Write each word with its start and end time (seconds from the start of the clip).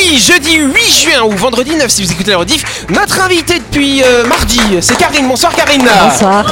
jeudi, 0.00 0.18
jeudi 0.18 0.56
8 0.56 1.02
juin 1.02 1.22
ou 1.24 1.30
vendredi 1.32 1.74
9 1.76 1.90
si 1.90 2.02
vous 2.02 2.12
écoutez 2.12 2.30
la 2.30 2.38
rediff. 2.38 2.86
Notre 2.90 3.20
invité 3.20 3.58
depuis 3.58 4.02
euh, 4.02 4.24
mardi, 4.26 4.60
c'est 4.80 4.96
Karine. 4.96 5.28
Bonsoir 5.28 5.54
Karine. 5.54 5.86
Bonsoir. 6.02 6.44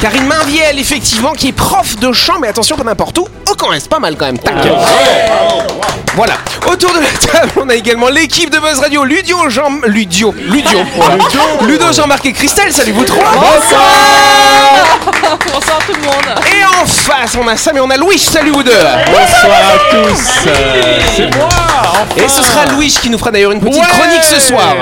Karine 0.00 0.26
Mainviel, 0.26 0.78
effectivement, 0.78 1.32
qui 1.32 1.48
est 1.48 1.52
prof 1.52 1.96
de 1.96 2.12
chant, 2.12 2.38
mais 2.40 2.48
attention, 2.48 2.76
pas 2.76 2.84
n'importe 2.84 3.18
où, 3.18 3.28
au 3.62 3.66
camp 3.66 3.72
Est, 3.72 3.88
pas 3.88 3.98
mal 4.00 4.16
quand 4.16 4.26
même. 4.26 4.38
Tac. 4.38 4.54
Voilà. 6.14 6.34
Autour 6.70 6.92
de 6.92 6.98
la 7.00 7.08
table, 7.32 7.52
on 7.56 7.68
a 7.70 7.74
également 7.74 8.08
l'équipe 8.08 8.50
de 8.50 8.58
Buzz 8.58 8.78
Radio, 8.80 9.02
Ludio, 9.04 9.48
Jean, 9.48 9.70
Ludio, 9.86 10.34
Ludio, 10.38 10.78
voilà. 10.96 11.16
Ludo, 11.62 11.90
Jean-Marc 11.92 12.26
et 12.26 12.32
Christelle. 12.32 12.70
Salut 12.72 12.92
vous 12.92 13.04
trois. 13.04 13.24
Bonsoir 15.52 15.78
tout 15.86 15.94
le 15.94 16.00
monde. 16.02 16.38
Et 16.54 16.64
en 16.64 16.86
face, 16.86 17.34
on 17.40 17.48
a 17.48 17.56
Sam 17.56 17.76
et 17.78 17.80
on 17.80 17.88
a 17.90 17.96
Louis. 17.96 18.18
Salut 18.18 18.50
vous 18.50 18.62
deux. 18.62 18.72
Bonsoir 19.06 19.58
à 19.74 19.78
tous. 19.90 20.46
euh, 20.48 21.00
C'est 21.16 21.34
moi. 21.36 21.48
Et 22.16 22.28
ce 22.28 22.42
sera 22.42 22.66
Louis 22.66 22.94
qui 23.00 23.08
nous 23.08 23.18
fera 23.18 23.30
d'ailleurs 23.30 23.52
une 23.52 23.60
petite 23.60 23.80
Ouais. 23.80 23.88
chronique 23.98 24.24
ce 24.24 24.40
soir. 24.40 24.74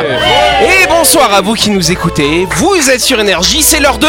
Et 0.63 0.87
bonsoir 0.89 1.33
à 1.33 1.41
vous 1.41 1.55
qui 1.55 1.71
nous 1.71 1.93
écoutez. 1.93 2.47
Vous 2.57 2.91
êtes 2.91 3.01
sur 3.01 3.21
Énergie, 3.21 3.63
c'est 3.63 3.79
l'heure 3.81 3.99
de... 3.99 4.09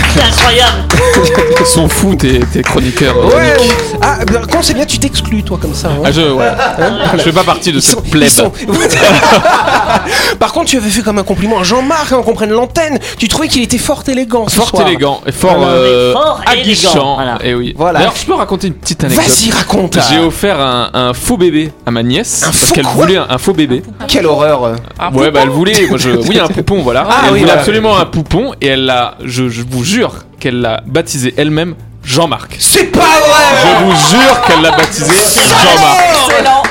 C'est 0.13 0.21
incroyable 0.23 0.77
Ils 1.59 1.65
sont 1.65 1.87
fous 1.87 2.15
tes, 2.15 2.39
tes 2.39 2.61
chroniqueurs. 2.61 3.15
euh, 3.17 3.35
Ouais. 3.35 3.53
Ah, 4.01 4.17
ben, 4.25 4.41
quand 4.51 4.61
c'est 4.61 4.73
bien, 4.73 4.85
tu 4.85 4.99
t'exclus 4.99 5.43
toi 5.43 5.57
comme 5.61 5.73
ça. 5.73 5.89
hein. 5.89 6.01
Ah, 6.03 6.11
je, 6.11 6.21
ouais. 6.21 6.47
je 7.13 7.19
fais 7.19 7.31
pas 7.31 7.43
partie 7.43 7.71
de 7.71 7.77
Ils 7.77 7.81
sont- 7.81 8.01
cette 8.03 8.11
plèbe. 8.11 8.29
sont- 8.29 8.51
Par 10.39 10.51
contre, 10.53 10.65
tu 10.67 10.77
avais 10.77 10.89
fait 10.89 11.01
comme 11.01 11.19
un 11.19 11.23
compliment 11.23 11.59
à 11.59 11.63
Jean-Marc, 11.63 12.11
hein, 12.11 12.21
qu'on 12.23 12.33
prenne 12.33 12.51
l'antenne. 12.51 12.99
Tu 13.17 13.27
trouvais 13.27 13.47
qu'il 13.47 13.61
était 13.61 13.77
fort 13.77 14.03
élégant 14.07 14.47
ce 14.47 14.55
Fort 14.55 14.69
soir. 14.69 14.87
élégant 14.87 15.21
et 15.25 15.31
fort, 15.31 15.55
Voilà. 15.57 15.71
euh, 15.73 16.13
Fort 16.13 16.41
aguichant. 16.45 17.15
voilà. 17.15 17.37
Et 17.43 17.53
oui. 17.53 17.73
Voilà. 17.77 17.99
D'ailleurs, 17.99 18.15
je 18.19 18.25
peux 18.25 18.33
raconter 18.33 18.67
une 18.67 18.73
petite 18.73 19.03
anecdote. 19.03 19.25
Vas-y, 19.27 19.51
raconte. 19.51 19.97
J'ai 20.09 20.19
offert 20.19 20.59
un, 20.59 20.89
un 20.93 21.13
faux 21.13 21.37
bébé 21.37 21.71
à 21.85 21.91
ma 21.91 22.03
nièce 22.03 22.43
Un 22.43 22.47
parce 22.47 22.71
qu'elle 22.71 22.85
voulait 22.85 23.17
un, 23.17 23.27
un 23.29 23.37
faux 23.37 23.53
bébé. 23.53 23.83
Quelle 24.07 24.25
horreur. 24.25 24.61
ouais, 25.13 25.31
bah 25.31 25.39
elle 25.43 25.49
voulait. 25.49 25.87
Moi, 25.87 25.97
je, 25.97 26.09
oui, 26.11 26.39
un 26.39 26.47
poupon, 26.47 26.81
voilà. 26.81 27.05
Ah, 27.09 27.21
elle 27.27 27.33
oui, 27.33 27.39
voulait 27.41 27.51
absolument 27.51 27.97
un 27.97 28.05
poupon 28.05 28.53
et 28.61 28.67
elle 28.67 28.85
l'a. 28.85 29.15
Je, 29.23 29.49
je 29.49 29.61
vous 29.69 29.83
jure 29.83 30.00
qu'elle 30.39 30.61
l'a 30.61 30.81
baptisé 30.85 31.33
elle-même 31.37 31.75
Jean-Marc. 32.03 32.55
C'est 32.59 32.85
pas 32.85 32.99
vrai 32.99 33.43
Je 33.61 33.83
vous 33.85 33.91
jure 33.91 34.41
qu'elle 34.47 34.61
l'a 34.61 34.71
baptisé 34.71 35.13
Jean-Marc. 35.63 35.99
Excellent. 36.29 36.63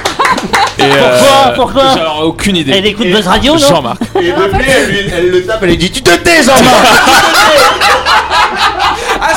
Et, 0.79 0.83
euh, 0.83 1.19
Pourquoi 1.19 1.53
Pourquoi 1.55 1.83
J'en 1.97 2.21
aucune 2.23 2.57
idée. 2.57 2.73
Elle 2.75 2.87
écoute 2.87 3.07
Buzz 3.09 3.27
Radio, 3.27 3.53
non 3.53 3.59
Jean-Marc. 3.59 4.01
Et 4.21 4.33
depuis, 4.33 4.65
elle, 4.71 4.89
lui- 4.91 5.11
elle 5.15 5.31
le 5.31 5.45
tape, 5.45 5.59
elle 5.63 5.69
lui 5.69 5.77
dit 5.77 5.91
Tu 5.91 6.03
te 6.03 6.11
tais, 6.17 6.43
Jean-Marc 6.43 6.63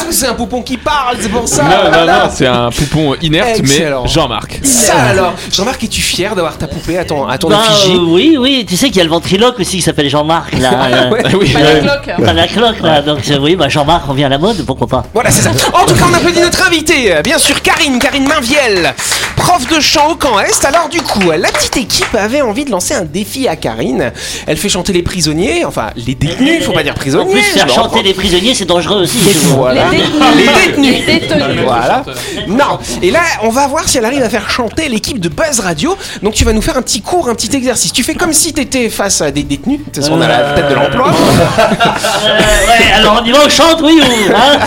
parce 0.04 0.16
que 0.16 0.22
c'est 0.26 0.28
un 0.28 0.34
poupon 0.34 0.62
qui 0.62 0.78
parle, 0.78 1.18
c'est 1.20 1.30
pour 1.30 1.48
ça. 1.48 1.64
Non, 1.64 1.92
non, 1.92 2.06
non, 2.06 2.30
c'est 2.34 2.48
un 2.48 2.70
poupon 2.70 3.16
inerte, 3.22 3.60
Excellent. 3.60 4.04
mais 4.04 4.10
Jean-Marc. 4.10 4.60
Ça 4.64 4.96
alors. 5.10 5.34
Jean-Marc, 5.52 5.84
es-tu 5.84 6.02
fier 6.02 6.36
d'avoir 6.36 6.58
ta 6.58 6.68
poupée 6.68 6.98
à 6.98 7.06
ton, 7.06 7.28
à 7.28 7.38
ton 7.38 7.50
Bah, 7.50 7.62
effigie 7.70 7.96
euh, 7.96 8.06
oui, 8.08 8.38
oui, 8.40 8.66
tu 8.68 8.76
sais 8.76 8.88
qu'il 8.88 8.98
y 8.98 9.02
a 9.02 9.04
le 9.04 9.10
ventriloque 9.10 9.60
aussi 9.60 9.78
qui 9.78 9.82
s'appelle 9.82 10.10
Jean-Marc 10.10 10.58
là. 10.60 10.72
euh, 10.92 11.10
Ouais. 11.14 11.22
Ah 11.26 11.30
oui, 11.40 11.50
Pas 11.54 11.60
la 11.62 11.80
cloque. 11.80 12.26
Pas 12.26 12.34
la 12.34 12.48
cloque 12.48 12.82
là, 12.82 13.02
donc 13.02 13.20
euh, 13.30 13.38
oui, 13.42 13.56
bah 13.56 13.70
Jean-Marc 13.70 14.06
revient 14.06 14.24
à 14.26 14.30
la 14.30 14.38
mode, 14.38 14.66
pourquoi 14.66 14.88
pas 14.88 15.04
Voilà, 15.14 15.30
c'est 15.32 15.42
ça. 15.42 15.52
En 15.74 15.86
tout 15.86 15.94
cas, 15.96 16.06
on 16.10 16.14
applaudit 16.14 16.40
notre 16.42 16.66
invité, 16.66 17.16
bien 17.24 17.38
sûr, 17.38 17.62
Karine, 17.62 18.00
Karine 18.00 18.28
Mainviel, 18.28 18.94
prof 19.44 19.68
de 19.68 19.82
chant 19.82 20.10
au 20.12 20.16
camp 20.16 20.40
Est. 20.40 20.64
Alors, 20.64 20.88
du 20.88 21.02
coup, 21.02 21.30
la 21.30 21.50
petite 21.50 21.76
équipe 21.76 22.16
avait 22.16 22.42
envie 22.42 22.64
de 22.64 22.72
lancer 22.72 22.94
un 22.94 23.04
défi 23.04 23.50
à 23.50 23.58
Karine. 23.58 24.14
Elle 24.48 24.56
fait 24.56 24.70
chanter 24.70 24.94
les 24.94 25.04
prisonniers, 25.04 25.66
enfin, 25.66 25.90
les 25.98 26.16
détenus, 26.16 26.64
faut 26.64 26.72
pas 26.72 26.82
dire 26.82 26.94
En 26.94 26.96
prisonniers. 26.96 27.34
plus, 27.34 27.44
je 27.44 27.60
faire 27.60 27.70
chanter 27.70 28.04
les 28.04 28.14
prisonniers, 28.14 28.54
c'est 28.56 28.64
dangereux 28.66 29.02
aussi. 29.02 29.18
Voilà. 29.58 29.90
Les 29.90 29.98
détenus. 29.98 30.24
Les 30.38 30.46
détenus. 30.46 31.06
Les 31.08 31.20
détenus. 31.20 31.66
Voilà. 31.66 32.06
Non. 32.48 32.80
Et 33.02 33.12
là, 33.12 33.20
on 33.42 33.50
va 33.50 33.68
voir 33.68 33.90
si 33.90 33.98
elle 33.98 34.06
arrive 34.06 34.24
à 34.24 34.30
faire 34.30 34.50
chanter 34.50 34.88
l'équipe 34.88 35.20
de 35.20 35.28
Buzz 35.28 35.60
Radio. 35.60 35.98
Donc, 36.22 36.34
tu 36.34 36.46
vas 36.46 36.54
nous 36.54 36.62
faire 36.62 36.78
un 36.78 36.82
petit 36.82 37.02
cours, 37.02 37.28
un 37.28 37.36
petit 37.36 37.54
exercice. 37.54 37.92
Tu 37.92 38.04
fais 38.04 38.16
comme 38.16 38.32
si 38.32 38.54
t'étais 38.54 38.90
face 38.90 39.20
à 39.20 39.32
des 39.32 39.44
détenus. 39.44 39.80
De 39.80 39.84
toute 39.86 39.96
façon, 39.98 40.14
on 40.14 40.22
a 40.22 40.28
la 40.30 40.54
tête 40.54 40.70
de 40.70 40.76
l'emploi. 40.76 41.12
Euh, 41.14 42.68
ouais, 42.68 42.92
alors 42.94 43.22
on 43.22 43.26
y 43.26 43.32
va, 43.32 43.40
on 43.46 43.50
chante, 43.50 43.82
oui 43.82 44.00
ou 44.02 44.34
hein 44.36 44.60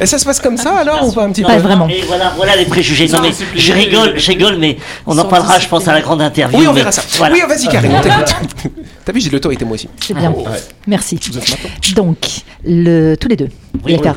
Et 0.00 0.06
ça 0.06 0.18
se 0.18 0.24
passe 0.24 0.40
comme 0.40 0.56
ça 0.56 0.74
alors 0.76 1.06
ou 1.06 1.12
pas 1.12 1.22
un 1.22 1.30
petit 1.30 1.42
peu 1.42 1.48
Pas 1.48 1.58
vraiment. 1.58 1.88
Et 1.88 2.02
voilà, 2.06 2.32
voilà 2.36 2.56
les 2.56 2.64
préjugés. 2.64 3.08
Non 3.08 3.20
mais 3.22 3.30
plus 3.30 3.60
je 3.60 3.72
rigole, 3.76 4.18
je 4.18 4.26
rigole, 4.28 4.56
mais 4.58 4.76
on 5.06 5.16
en 5.18 5.24
parlera, 5.24 5.58
je 5.58 5.68
pense, 5.68 5.86
à 5.88 5.92
la 5.92 6.00
grande 6.00 6.22
interview. 6.22 6.58
Oui, 6.58 6.66
on 6.66 6.72
verra 6.72 6.92
ça. 6.92 7.02
Voilà. 7.18 7.34
Oui, 7.34 7.42
vas-y, 7.48 7.68
Karine, 7.68 7.92
on 7.96 8.00
t'écoute. 8.00 8.72
T'as 9.04 9.12
vu, 9.12 9.20
j'ai 9.20 9.30
l'autorité 9.30 9.64
moi 9.64 9.74
aussi. 9.74 9.88
C'est 10.04 10.14
bien. 10.14 10.34
Merci. 10.86 11.18
Donc, 11.94 12.18
le, 12.64 13.14
tous 13.14 13.28
les 13.28 13.36
deux. 13.36 13.48
Oui, 13.84 13.98
oui. 14.02 14.10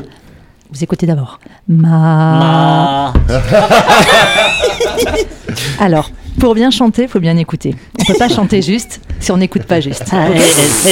vous 0.72 0.84
écoutez 0.84 1.06
d'abord. 1.06 1.38
Ma... 1.68 3.08
Ah, 3.08 3.12
Alors, 5.80 6.10
pour 6.38 6.54
bien 6.54 6.70
chanter, 6.70 7.02
il 7.02 7.08
faut 7.08 7.20
bien 7.20 7.36
écouter. 7.36 7.74
On 8.00 8.04
peut 8.04 8.14
pas 8.18 8.28
chanter 8.34 8.62
juste 8.62 9.00
si 9.18 9.30
on 9.32 9.36
n'écoute 9.36 9.64
pas 9.64 9.80
juste. 9.80 10.04
ah, 10.12 10.26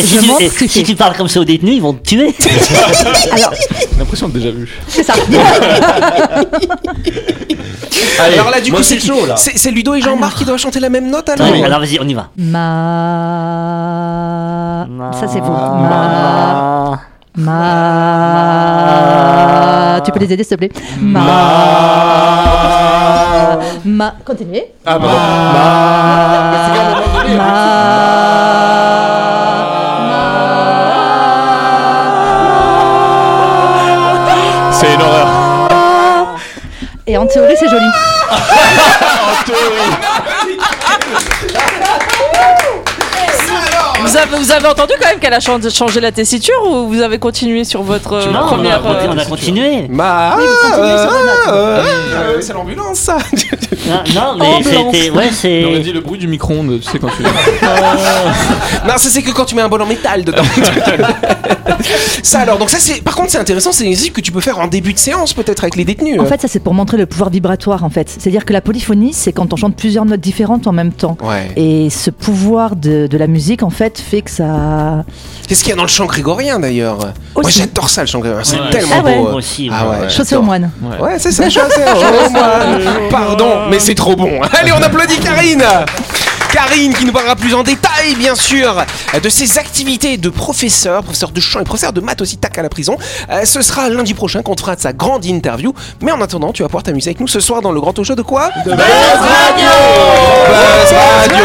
si, 0.03 0.69
tu, 0.69 0.69
si 0.69 0.94
parles 0.94 1.16
comme 1.16 1.28
ça 1.28 1.41
aux 1.41 1.44
détenus, 1.44 1.75
ils 1.76 1.82
vont 1.82 1.94
te 1.94 2.09
tuer. 2.09 2.34
Alors, 3.32 3.53
J'ai 3.54 3.99
l'impression 3.99 4.28
de 4.28 4.38
déjà 4.38 4.50
vu. 4.50 4.69
c'est 4.88 5.03
ça. 5.03 5.15
Allez, 8.21 8.34
alors 8.34 8.50
là, 8.50 8.60
du 8.60 8.72
coup, 8.72 8.82
c'est 8.82 8.99
chaud 9.00 9.26
là. 9.26 9.37
C'est 9.37 9.56
c'est 9.56 9.71
Ludo 9.71 9.94
et 9.94 10.00
Jean-Marc 10.00 10.38
qui 10.38 10.44
doivent 10.44 10.59
chanter 10.59 10.81
la 10.81 10.88
même 10.88 11.09
note 11.10 11.28
alors 11.28 11.50
Oui, 11.53 11.62
alors 11.62 11.78
vas-y, 11.81 11.99
on 12.00 12.09
y 12.09 12.15
va. 12.15 12.31
Ma... 12.37 13.59
Ça, 15.12 15.28
c'est 15.28 15.41
vous. 15.41 15.50
Ma... 15.53 17.00
Ma. 17.38 17.53
Ma... 19.94 20.00
Tu 20.00 20.10
peux 20.10 20.19
les 20.19 20.32
aider, 20.32 20.43
s'il 20.43 20.56
te 20.56 20.66
plaît 20.66 20.72
Ma... 21.00 21.21
Ma... 23.84 24.15
Continuez. 24.25 24.72
Ah 24.84 24.99
bah, 24.99 25.06
C'est 34.72 34.94
une 34.94 35.03
horreur. 35.03 35.28
Et 37.06 37.16
en 37.16 37.26
théorie, 37.26 37.55
c'est 37.56 37.69
joli. 37.69 37.87
Vous 44.09 44.17
avez, 44.17 44.37
vous 44.39 44.51
avez 44.53 44.67
entendu 44.67 44.93
quand 45.01 45.09
même 45.09 45.19
qu'elle 45.19 45.35
a 45.35 45.41
chan- 45.41 45.61
changé 45.71 46.01
la 46.01 46.13
tessiture 46.13 46.55
ou 46.67 46.89
vous 46.89 47.01
avez 47.03 47.19
continué 47.19 47.65
sur 47.65 47.83
votre 47.83 48.15
euh, 48.15 48.27
Non, 48.33 48.39
on 48.41 48.45
a, 48.45 48.47
première. 48.47 48.83
conti- 48.83 49.07
on 49.09 49.19
a 49.19 49.23
euh, 49.23 49.25
continué. 49.27 49.87
Ma... 49.89 50.37
Oui, 50.39 50.45
vous 50.45 50.69
continuez 50.71 50.99
sur 50.99 51.11
vos 51.11 51.27
notes. 51.27 51.49
euh, 51.49 51.83
euh, 52.15 52.39
c'est 52.41 52.53
l'ambulance 52.55 52.99
ça 52.99 53.19
Non, 53.87 53.95
non, 54.15 54.39
mais 54.39 54.47
Ambulance. 54.47 54.95
c'était. 54.95 55.11
Ouais, 55.11 55.29
c'est. 55.33 55.65
On 55.65 55.69
aurait 55.69 55.81
dit 55.81 55.93
le 55.93 56.01
bruit 56.01 56.19
du 56.19 56.27
micro-ondes, 56.27 56.81
tu 56.81 56.91
sais, 56.91 56.99
quand 56.99 57.09
tu. 57.09 57.23
Non, 58.87 58.95
ça 58.97 59.11
c'est 59.11 59.23
que 59.23 59.31
quand 59.31 59.45
tu 59.45 59.55
mets 59.55 59.63
un 59.63 59.69
bol 59.69 59.83
en 59.83 59.87
métal 59.87 60.25
dedans. 60.25 60.43
ça 62.23 62.41
alors, 62.41 62.59
donc 62.59 62.71
ça 62.71 62.79
c'est. 62.79 63.03
Par 63.03 63.15
contre, 63.15 63.31
c'est 63.31 63.39
intéressant, 63.39 63.73
c'est 63.73 63.85
une 63.85 63.91
exercice 63.91 64.13
que 64.13 64.21
tu 64.21 64.33
peux 64.33 64.41
faire 64.41 64.59
en 64.59 64.67
début 64.67 64.93
de 64.95 64.99
séance 64.99 65.35
peut-être 65.35 65.65
avec 65.65 65.77
les 65.77 65.85
détenus. 65.85 66.19
En 66.21 66.25
fait, 66.27 66.41
ça 66.41 66.49
c'est 66.49 66.61
pour 66.61 66.75
montrer 66.75 66.97
le 66.97 67.07
pouvoir 67.07 67.31
vibratoire 67.31 67.85
en 67.85 67.91
fait. 67.91 68.09
C'est-à-dire 68.09 68.44
que 68.44 68.53
la 68.53 68.61
polyphonie, 68.61 69.12
c'est 69.12 69.32
quand 69.32 69.53
on 69.53 69.56
chante 69.56 69.77
plusieurs 69.77 70.05
notes 70.05 70.21
différentes 70.21 70.67
en 70.67 70.73
même 70.73 70.93
temps. 70.93 71.17
Ouais. 71.23 71.50
Et 71.56 71.91
ce 71.91 72.11
pouvoir 72.11 72.77
de, 72.77 73.06
de 73.06 73.19
la 73.19 73.27
musique 73.27 73.62
en 73.62 73.71
fait 73.71 73.98
fait 74.00 74.23
que 74.23 74.31
ça. 74.31 75.05
Qu'est-ce 75.49 75.61
qu'il 75.62 75.71
y 75.71 75.73
a 75.73 75.77
dans 75.77 75.83
le 75.83 75.89
chant 75.89 76.06
grégorien 76.06 76.59
d'ailleurs 76.59 76.99
Moi 77.35 77.49
j'adore 77.50 77.89
ça 77.89 78.03
le 78.03 78.06
chant 78.06 78.19
grégorien, 78.21 78.45
c'est 78.45 78.61
Ouais. 78.61 78.71
tellement 78.71 78.97
Ah 78.99 79.03
beau. 79.03 79.29
Aussi, 79.37 79.71
Ah 79.73 79.89
ouais. 79.89 79.97
ouais. 80.00 80.11
Chaussée 80.11 80.37
au 80.37 80.43
moine. 80.43 80.71
Ouais, 81.00 81.19
c'est 81.19 81.33
ça, 81.33 81.49
chaussée 81.49 81.85
au 82.27 82.31
moine. 82.31 82.81
Pardon, 83.11 83.69
mais 83.71 83.79
c'est 83.79 83.95
trop 83.95 84.15
bon. 84.17 84.41
Allez, 84.61 84.73
on 84.73 84.83
applaudit 84.83 85.19
Karine 85.21 85.65
Karine 86.53 86.95
qui 86.95 87.05
nous 87.05 87.12
parlera 87.12 87.37
plus 87.37 87.55
en 87.55 87.62
détail, 87.62 88.15
bien 88.17 88.35
sûr, 88.35 88.83
de 89.23 89.29
ses 89.29 89.59
activités 89.59 90.17
de 90.17 90.31
professeur, 90.31 91.03
professeur 91.03 91.31
de 91.31 91.41
chant 91.41 91.61
et 91.61 91.65
professeur 91.65 91.93
de 91.93 92.01
maths 92.01 92.23
aussi, 92.23 92.39
tac 92.39 92.56
à 92.56 92.62
la 92.62 92.71
prison. 92.71 92.97
Euh, 93.31 93.44
ce 93.44 93.61
sera 93.61 93.91
lundi 93.91 94.15
prochain 94.15 94.41
qu'on 94.41 94.55
te 94.55 94.62
fera 94.62 94.75
de 94.75 94.81
sa 94.81 94.94
grande 94.94 95.27
interview. 95.27 95.75
Mais 96.01 96.11
en 96.11 96.21
attendant, 96.23 96.53
tu 96.53 96.62
vas 96.62 96.69
pouvoir 96.69 96.85
t'amuser 96.85 97.11
avec 97.11 97.21
nous 97.21 97.29
ce 97.29 97.41
soir 97.41 97.61
dans 97.61 97.71
le 97.71 97.81
grand 97.83 97.93
talk 97.93 98.06
show 98.06 98.15
de 98.15 98.23
quoi? 98.23 98.49
De 98.65 98.71
Buzz 98.71 98.79
Radio 98.81 99.69
Buzz 100.49 100.94
Radio 101.21 101.44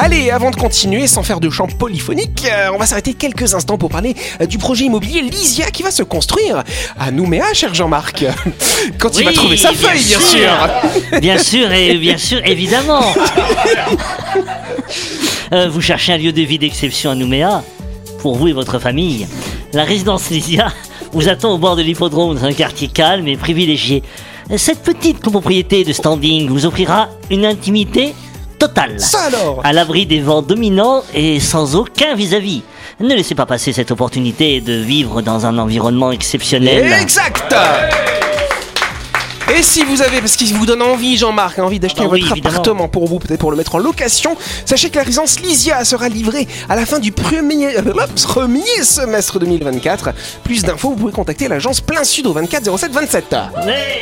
Allez, 0.00 0.30
avant 0.30 0.52
de 0.52 0.56
continuer, 0.56 1.08
sans 1.08 1.24
faire 1.24 1.40
de 1.40 1.50
chant 1.50 1.66
polyphonique, 1.66 2.46
euh, 2.48 2.68
on 2.72 2.78
va 2.78 2.86
s'arrêter 2.86 3.14
quelques 3.14 3.54
instants 3.54 3.78
pour 3.78 3.90
parler 3.90 4.14
euh, 4.40 4.46
du 4.46 4.56
projet 4.56 4.84
immobilier 4.84 5.22
Lysia 5.22 5.72
qui 5.72 5.82
va 5.82 5.90
se 5.90 6.04
construire 6.04 6.62
à 7.00 7.10
Nouméa, 7.10 7.52
cher 7.52 7.74
Jean-Marc. 7.74 8.24
Quand 8.98 9.18
il 9.18 9.24
va 9.24 9.32
trouver 9.32 9.56
sa 9.56 9.72
bien 9.72 9.88
feuille, 9.88 10.04
bien 10.04 10.20
sûr. 10.20 10.28
sûr. 10.28 11.20
Bien 11.20 11.38
sûr, 11.38 11.72
et 11.72 11.94
bien 11.96 12.16
sûr, 12.16 12.40
évidemment. 12.44 13.02
Euh, 15.50 15.66
vous 15.70 15.80
cherchez 15.80 16.12
un 16.12 16.18
lieu 16.18 16.30
de 16.30 16.42
vie 16.42 16.58
d'exception 16.58 17.10
à 17.10 17.14
Nouméa 17.14 17.62
Pour 18.18 18.36
vous 18.36 18.48
et 18.48 18.52
votre 18.52 18.78
famille 18.78 19.26
La 19.72 19.84
résidence 19.84 20.28
Lysia 20.28 20.74
vous 21.12 21.26
attend 21.30 21.54
au 21.54 21.58
bord 21.58 21.74
de 21.74 21.80
l'hippodrome 21.80 22.34
dans 22.36 22.44
un 22.44 22.52
quartier 22.52 22.88
calme 22.88 23.26
et 23.28 23.38
privilégié. 23.38 24.02
Cette 24.58 24.82
petite 24.82 25.20
copropriété 25.20 25.84
de 25.84 25.92
standing 25.94 26.48
vous 26.50 26.66
offrira 26.66 27.08
une 27.30 27.46
intimité 27.46 28.12
totale. 28.58 28.98
Ça 29.00 29.20
alors 29.22 29.60
À 29.64 29.72
l'abri 29.72 30.06
des 30.06 30.20
vents 30.20 30.42
dominants 30.42 31.02
et 31.14 31.40
sans 31.40 31.76
aucun 31.76 32.14
vis-à-vis. 32.14 32.62
Ne 33.00 33.14
laissez 33.14 33.34
pas 33.34 33.46
passer 33.46 33.72
cette 33.72 33.90
opportunité 33.90 34.60
de 34.60 34.72
vivre 34.74 35.22
dans 35.22 35.46
un 35.46 35.58
environnement 35.58 36.10
exceptionnel. 36.10 36.92
Exact 37.00 37.54
et 39.56 39.62
si 39.62 39.82
vous 39.82 40.02
avez, 40.02 40.20
parce 40.20 40.36
qu'il 40.36 40.54
vous 40.54 40.66
donne 40.66 40.82
envie, 40.82 41.16
Jean-Marc, 41.16 41.58
envie 41.58 41.80
d'acheter 41.80 42.02
Ah 42.04 42.08
oui, 42.08 42.20
votre 42.20 42.32
évidemment. 42.32 42.54
appartement 42.54 42.88
pour 42.88 43.08
vous, 43.08 43.18
peut-être 43.18 43.40
pour 43.40 43.50
le 43.50 43.56
mettre 43.56 43.76
en 43.76 43.78
location, 43.78 44.36
sachez 44.66 44.90
que 44.90 44.96
la 44.98 45.04
résidence 45.04 45.40
Lysia 45.40 45.84
sera 45.86 46.10
livrée 46.10 46.46
à 46.68 46.76
la 46.76 46.84
fin 46.84 46.98
du 46.98 47.12
premier, 47.12 47.78
euh, 47.78 47.82
premier 48.26 48.82
semestre 48.82 49.38
2024. 49.38 50.10
Plus 50.44 50.62
d'infos, 50.64 50.90
vous 50.90 50.96
pouvez 50.96 51.12
contacter 51.12 51.48
l'agence 51.48 51.80
Plein 51.80 52.04
Sud 52.04 52.26
au 52.26 52.34
24 52.34 52.76
07 52.76 52.92
27. 52.92 53.36
Ouais. 53.64 54.00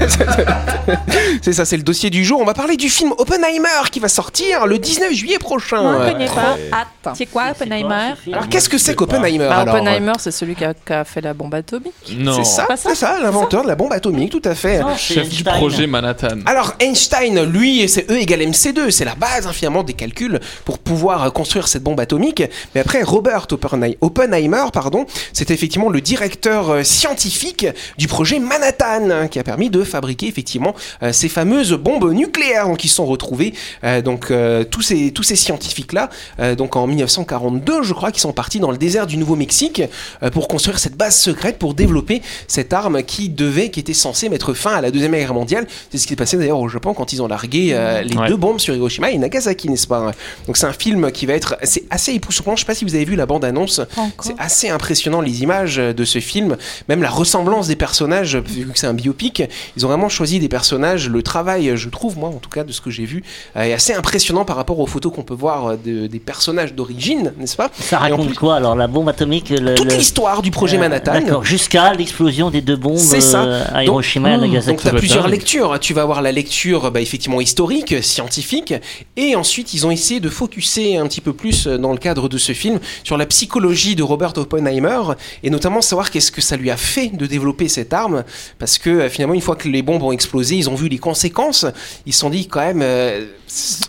C'est 1.42 1.52
ça, 1.52 1.64
c'est 1.64 1.76
le 1.76 1.82
dossier 1.82 2.10
du 2.10 2.24
jour. 2.24 2.40
On 2.40 2.44
va 2.44 2.54
parler 2.54 2.76
du 2.76 2.88
film 2.90 3.12
Oppenheimer 3.18 3.68
qui 3.90 4.00
va 4.00 4.08
sortir 4.08 4.66
le 4.66 4.78
19 4.78 5.12
juillet 5.12 5.38
prochain. 5.38 5.82
Moi, 5.82 6.06
je 6.06 6.12
connais 6.12 6.26
pas. 6.26 6.56
Attends. 6.72 7.14
C'est 7.14 7.26
quoi 7.26 7.50
Oppenheimer 7.52 8.14
Alors 8.32 8.48
qu'est-ce 8.48 8.68
que 8.68 8.78
c'est 8.78 8.94
qu'Oppenheimer 8.94 9.48
Bah, 9.48 9.62
Oppenheimer, 9.66 10.12
c'est 10.18 10.30
celui 10.30 10.54
qui 10.54 10.64
a, 10.64 10.74
qui 10.74 10.92
a 10.92 11.04
fait 11.04 11.20
la 11.20 11.32
bombe 11.34 11.54
atomique. 11.54 11.94
Non. 12.16 12.32
C'est 12.36 12.44
ça, 12.44 12.64
Pas 12.64 12.76
ça 12.76 12.90
c'est 12.90 12.96
ça, 12.96 13.18
l'inventeur 13.22 13.62
de 13.62 13.68
la 13.68 13.76
bombe 13.76 13.92
atomique, 13.92 14.30
tout 14.30 14.42
à 14.44 14.54
fait. 14.54 14.80
Non, 14.80 14.96
Chef 14.96 15.28
du 15.28 15.44
projet 15.44 15.86
Manhattan. 15.86 16.38
Alors 16.46 16.74
Einstein, 16.80 17.44
lui, 17.44 17.88
c'est 17.88 18.10
E 18.10 18.16
égale 18.16 18.40
MC2, 18.40 18.90
c'est 18.90 19.04
la 19.04 19.14
base 19.14 19.46
hein, 19.46 19.52
finalement 19.52 19.82
des 19.82 19.94
calculs 19.94 20.40
pour 20.64 20.78
pouvoir 20.78 21.32
construire 21.32 21.68
cette 21.68 21.82
bombe 21.82 22.00
atomique. 22.00 22.42
Mais 22.74 22.80
après, 22.80 23.02
Robert 23.02 23.46
Oppenhei- 23.50 23.96
Oppenheimer, 24.00 24.64
pardon, 24.72 25.06
c'est 25.32 25.50
effectivement 25.50 25.88
le 25.88 26.00
directeur 26.00 26.70
euh, 26.70 26.82
scientifique 26.84 27.66
du 27.98 28.08
projet 28.08 28.38
Manhattan 28.38 29.10
hein, 29.10 29.28
qui 29.28 29.38
a 29.38 29.44
permis 29.44 29.70
de 29.70 29.82
fabriquer 29.90 30.26
effectivement 30.28 30.74
euh, 31.02 31.12
ces 31.12 31.28
fameuses 31.28 31.72
bombes 31.72 32.10
nucléaires 32.12 32.66
donc, 32.68 32.78
qui 32.78 32.88
sont 32.88 33.06
retrouvées. 33.06 33.52
Euh, 33.84 34.00
donc 34.02 34.30
euh, 34.30 34.64
tous 34.64 34.82
ces 34.82 35.12
tous 35.12 35.22
ces 35.22 35.36
scientifiques 35.36 35.92
là, 35.92 36.08
donc 36.56 36.76
en 36.76 36.86
1942, 36.86 37.82
je 37.82 37.92
crois, 37.92 38.12
qui 38.12 38.20
sont 38.20 38.32
partis 38.32 38.60
dans 38.60 38.70
le 38.70 38.78
désert 38.78 39.06
du 39.06 39.16
Nouveau-Mexique 39.16 39.82
euh, 40.22 40.30
pour 40.30 40.48
construire 40.48 40.78
cette 40.78 40.96
base 40.96 41.16
secrète 41.16 41.58
pour 41.58 41.74
développer 41.74 42.22
cette 42.48 42.72
arme 42.72 43.02
qui 43.02 43.28
devait, 43.28 43.70
qui 43.70 43.80
était 43.80 43.92
censée 43.94 44.28
mettre 44.28 44.54
fin 44.54 44.72
à 44.74 44.80
la 44.80 44.90
deuxième 44.90 45.12
guerre 45.12 45.34
mondiale. 45.34 45.66
C'est 45.90 45.98
ce 45.98 46.04
qui 46.04 46.10
s'est 46.10 46.16
passé 46.16 46.36
d'ailleurs 46.36 46.60
au 46.60 46.68
Japon 46.68 46.94
quand 46.94 47.12
ils 47.12 47.22
ont 47.22 47.28
largué 47.28 47.70
euh, 47.72 48.02
les 48.02 48.16
Ouais. 48.16 48.28
deux 48.28 48.36
bombes 48.36 48.58
sur 48.60 48.74
Hiroshima 48.74 49.10
et 49.10 49.18
Nagasaki, 49.18 49.68
n'est-ce 49.70 49.86
pas? 49.86 50.12
Donc 50.46 50.56
c'est 50.56 50.66
un 50.66 50.72
film 50.74 51.10
qui 51.10 51.24
va 51.26 51.32
être, 51.34 51.56
c'est 51.62 51.84
assez 51.90 52.12
époustouflant. 52.12 52.54
Je 52.56 52.60
sais 52.60 52.66
pas 52.66 52.74
si 52.74 52.84
vous 52.84 52.94
avez 52.94 53.04
vu 53.04 53.16
la 53.16 53.24
bande 53.26 53.44
annonce. 53.44 53.80
C'est 54.22 54.34
assez 54.38 54.68
impressionnant 54.68 55.20
les 55.22 55.42
images 55.42 55.76
de 55.76 56.04
ce 56.04 56.18
film, 56.20 56.56
même 56.88 57.02
la 57.02 57.08
ressemblance 57.10 57.68
des 57.68 57.76
personnages, 57.76 58.36
vu 58.36 58.66
que 58.66 58.78
c'est 58.78 58.86
un 58.86 58.92
biopic. 58.94 59.42
Ils 59.80 59.86
ont 59.86 59.88
vraiment 59.88 60.10
choisi 60.10 60.38
des 60.38 60.48
personnages. 60.50 61.08
Le 61.08 61.22
travail, 61.22 61.72
je 61.74 61.88
trouve 61.88 62.18
moi, 62.18 62.28
en 62.28 62.34
tout 62.34 62.50
cas 62.50 62.64
de 62.64 62.70
ce 62.72 62.82
que 62.82 62.90
j'ai 62.90 63.06
vu, 63.06 63.22
euh, 63.56 63.62
est 63.62 63.72
assez 63.72 63.94
impressionnant 63.94 64.44
par 64.44 64.56
rapport 64.56 64.78
aux 64.78 64.86
photos 64.86 65.10
qu'on 65.10 65.22
peut 65.22 65.32
voir 65.32 65.68
euh, 65.68 65.76
de- 65.82 66.06
des 66.06 66.18
personnages 66.18 66.74
d'origine, 66.74 67.32
n'est-ce 67.38 67.56
pas? 67.56 67.70
Ça 67.80 67.96
raconte 67.96 68.26
plus- 68.26 68.34
quoi 68.36 68.56
alors 68.56 68.74
La 68.76 68.88
bombe 68.88 69.08
atomique 69.08 69.48
le- 69.48 69.74
Toute 69.74 69.90
le- 69.90 69.96
l'histoire 69.96 70.42
du 70.42 70.50
projet 70.50 70.76
Euh, 70.76 70.80
Manhattan. 70.80 71.14
D'accord, 71.14 71.44
jusqu'à 71.46 71.94
l'explosion 71.94 72.50
des 72.50 72.60
deux 72.60 72.76
bombes 72.76 72.98
C'est 72.98 73.22
ça. 73.22 73.42
euh, 73.42 73.64
à 73.72 73.78
Donc- 73.78 73.84
Hiroshima 73.86 74.28
et 74.28 74.32
à 74.34 74.36
Nagasaki. 74.36 74.68
Donc 74.68 74.82
tu 74.82 74.88
as 74.88 74.92
plusieurs 74.98 75.28
lectures. 75.28 75.78
Tu 75.80 75.94
vas 75.94 76.02
avoir 76.02 76.20
la 76.20 76.30
lecture 76.32 76.90
bah, 76.90 77.00
effectivement 77.00 77.40
historique, 77.40 77.94
scientifique, 78.02 78.74
et 79.16 79.34
ensuite 79.34 79.72
ils 79.72 79.86
ont 79.86 79.90
essayé 79.90 80.20
de 80.20 80.28
focuser 80.28 80.98
un 80.98 81.06
petit 81.06 81.22
peu 81.22 81.32
plus 81.32 81.66
dans 81.66 81.92
le 81.92 81.98
cadre 81.98 82.28
de 82.28 82.36
ce 82.36 82.52
film 82.52 82.80
sur 83.02 83.16
la 83.16 83.24
psychologie 83.24 83.96
de 83.96 84.02
Robert 84.02 84.34
Oppenheimer 84.36 85.00
et 85.42 85.48
notamment 85.48 85.80
savoir 85.80 86.10
qu'est-ce 86.10 86.30
que 86.32 86.42
ça 86.42 86.58
lui 86.58 86.70
a 86.70 86.76
fait 86.76 87.08
de 87.16 87.24
développer 87.24 87.68
cette 87.68 87.94
arme, 87.94 88.24
parce 88.58 88.76
que 88.76 89.08
finalement 89.08 89.34
une 89.34 89.40
fois 89.40 89.56
que 89.56 89.68
les 89.70 89.82
bombes 89.82 90.02
ont 90.02 90.12
explosé, 90.12 90.56
ils 90.56 90.68
ont 90.68 90.74
vu 90.74 90.88
les 90.88 90.98
conséquences. 90.98 91.66
Ils 92.06 92.12
se 92.12 92.20
sont 92.20 92.30
dit 92.30 92.46
quand 92.48 92.60
même. 92.60 92.80
euh, 92.82 93.24